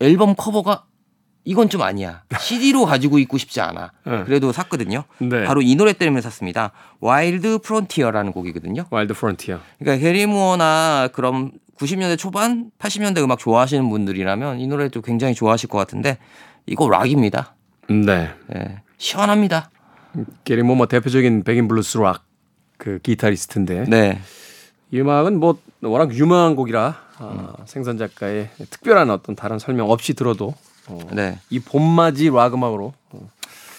앨범 0.00 0.34
커버가 0.34 0.85
이건 1.46 1.70
좀 1.70 1.80
아니야. 1.80 2.24
CD로 2.38 2.84
가지고 2.84 3.18
있고 3.20 3.38
싶지 3.38 3.62
않아. 3.62 3.92
네. 4.04 4.24
그래도 4.24 4.52
샀거든요. 4.52 5.04
네. 5.18 5.44
바로 5.44 5.62
이 5.62 5.74
노래 5.74 5.94
때문에 5.94 6.20
샀습니다. 6.20 6.72
Wild 7.00 7.58
Frontier라는 7.58 8.32
곡이거든요. 8.32 8.84
Wild 8.90 9.14
Frontier. 9.14 9.58
그러니까 9.78 10.02
게리 10.04 10.26
무어나 10.26 11.08
그럼 11.12 11.52
90년대 11.78 12.18
초반, 12.18 12.70
80년대 12.78 13.22
음악 13.22 13.38
좋아하시는 13.38 13.88
분들이라면 13.88 14.60
이 14.60 14.66
노래도 14.66 15.00
굉장히 15.00 15.34
좋아하실 15.34 15.70
것 15.70 15.78
같은데 15.78 16.18
이거 16.66 16.88
락입니다. 16.88 17.54
네. 17.88 18.30
예, 18.54 18.82
시원합니다. 18.98 19.70
게리 20.44 20.62
모어 20.62 20.76
뭐 20.76 20.86
대표적인 20.86 21.44
백인 21.44 21.68
블루스 21.68 21.98
락 21.98 22.26
그 22.78 22.98
기타리스트인데 23.02 23.84
네. 23.88 24.20
이 24.90 25.00
음악은 25.00 25.38
뭐 25.38 25.58
워낙 25.82 26.14
유명한 26.14 26.56
곡이라 26.56 26.96
아, 27.18 27.54
생선 27.64 27.98
작가의 27.98 28.50
특별한 28.70 29.10
어떤 29.10 29.34
다른 29.34 29.58
설명 29.58 29.90
없이 29.90 30.14
들어도 30.14 30.48
어, 30.48 30.54
네. 31.12 31.38
이 31.50 31.58
봄맞이 31.60 32.30
락 32.30 32.54
음악으로 32.54 32.92
어, 33.10 33.30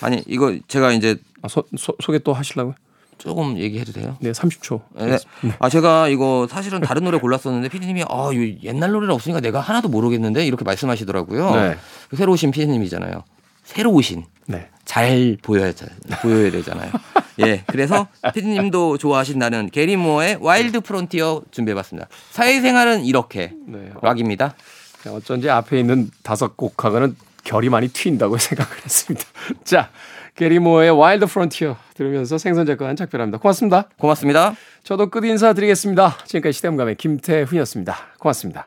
아니 0.01 0.23
이거 0.27 0.55
제가 0.67 0.91
이제 0.91 1.17
아, 1.41 1.47
소, 1.47 1.63
소, 1.77 1.95
소개 2.01 2.19
또 2.19 2.33
하시려고요? 2.33 2.75
조금 3.17 3.57
얘기해도 3.57 3.93
돼요? 3.93 4.17
네, 4.19 4.31
30초. 4.31 4.81
네. 4.95 5.17
아 5.59 5.69
제가 5.69 6.07
이거 6.07 6.47
사실은 6.49 6.81
다른 6.81 7.03
노래 7.03 7.17
골랐었는데 7.17 7.69
피디님이 7.69 8.03
아 8.03 8.29
이거 8.31 8.59
옛날 8.63 8.91
노래를 8.91 9.11
없으니까 9.13 9.39
내가 9.39 9.59
하나도 9.59 9.89
모르겠는데 9.89 10.45
이렇게 10.45 10.63
말씀하시더라고요. 10.63 11.55
네. 11.55 11.77
새로 12.15 12.33
오신 12.33 12.51
피디님이잖아요. 12.51 13.23
새로 13.63 13.91
오신 13.91 14.23
네. 14.45 14.69
잘 14.85 15.37
보여야 15.41 15.73
보여야 16.21 16.51
되잖아요. 16.51 16.91
예, 17.45 17.63
그래서 17.67 18.07
피디님도 18.33 18.97
좋아하신다는 18.97 19.69
게리 19.69 19.95
모어의 19.95 20.37
Wild 20.41 20.81
Frontier 20.81 21.43
준비해봤습니다. 21.51 22.07
사회생활은 22.31 23.05
이렇게 23.05 23.53
네. 23.67 23.91
어, 23.93 23.99
락입니다. 24.01 24.55
어쩐지 25.05 25.49
앞에 25.49 25.79
있는 25.79 26.09
다섯 26.23 26.57
곡하고는 26.57 27.15
결이 27.43 27.69
많이 27.69 27.87
튄다고 27.87 28.37
생각을 28.39 28.71
했습니다. 28.83 29.25
자, 29.63 29.89
게리 30.35 30.59
모어의 30.59 30.91
Wild 30.91 31.25
Frontier 31.25 31.77
들으면서 31.93 32.37
생선 32.37 32.65
작가 32.65 32.87
한 32.87 32.95
작별합니다. 32.95 33.37
고맙습니다. 33.39 33.89
고맙습니다. 33.97 34.55
저도 34.83 35.09
끝 35.09 35.23
인사 35.25 35.53
드리겠습니다. 35.53 36.17
지금까지 36.25 36.53
시대음감의 36.53 36.95
김태훈이었습니다. 36.95 37.95
고맙습니다. 38.19 38.65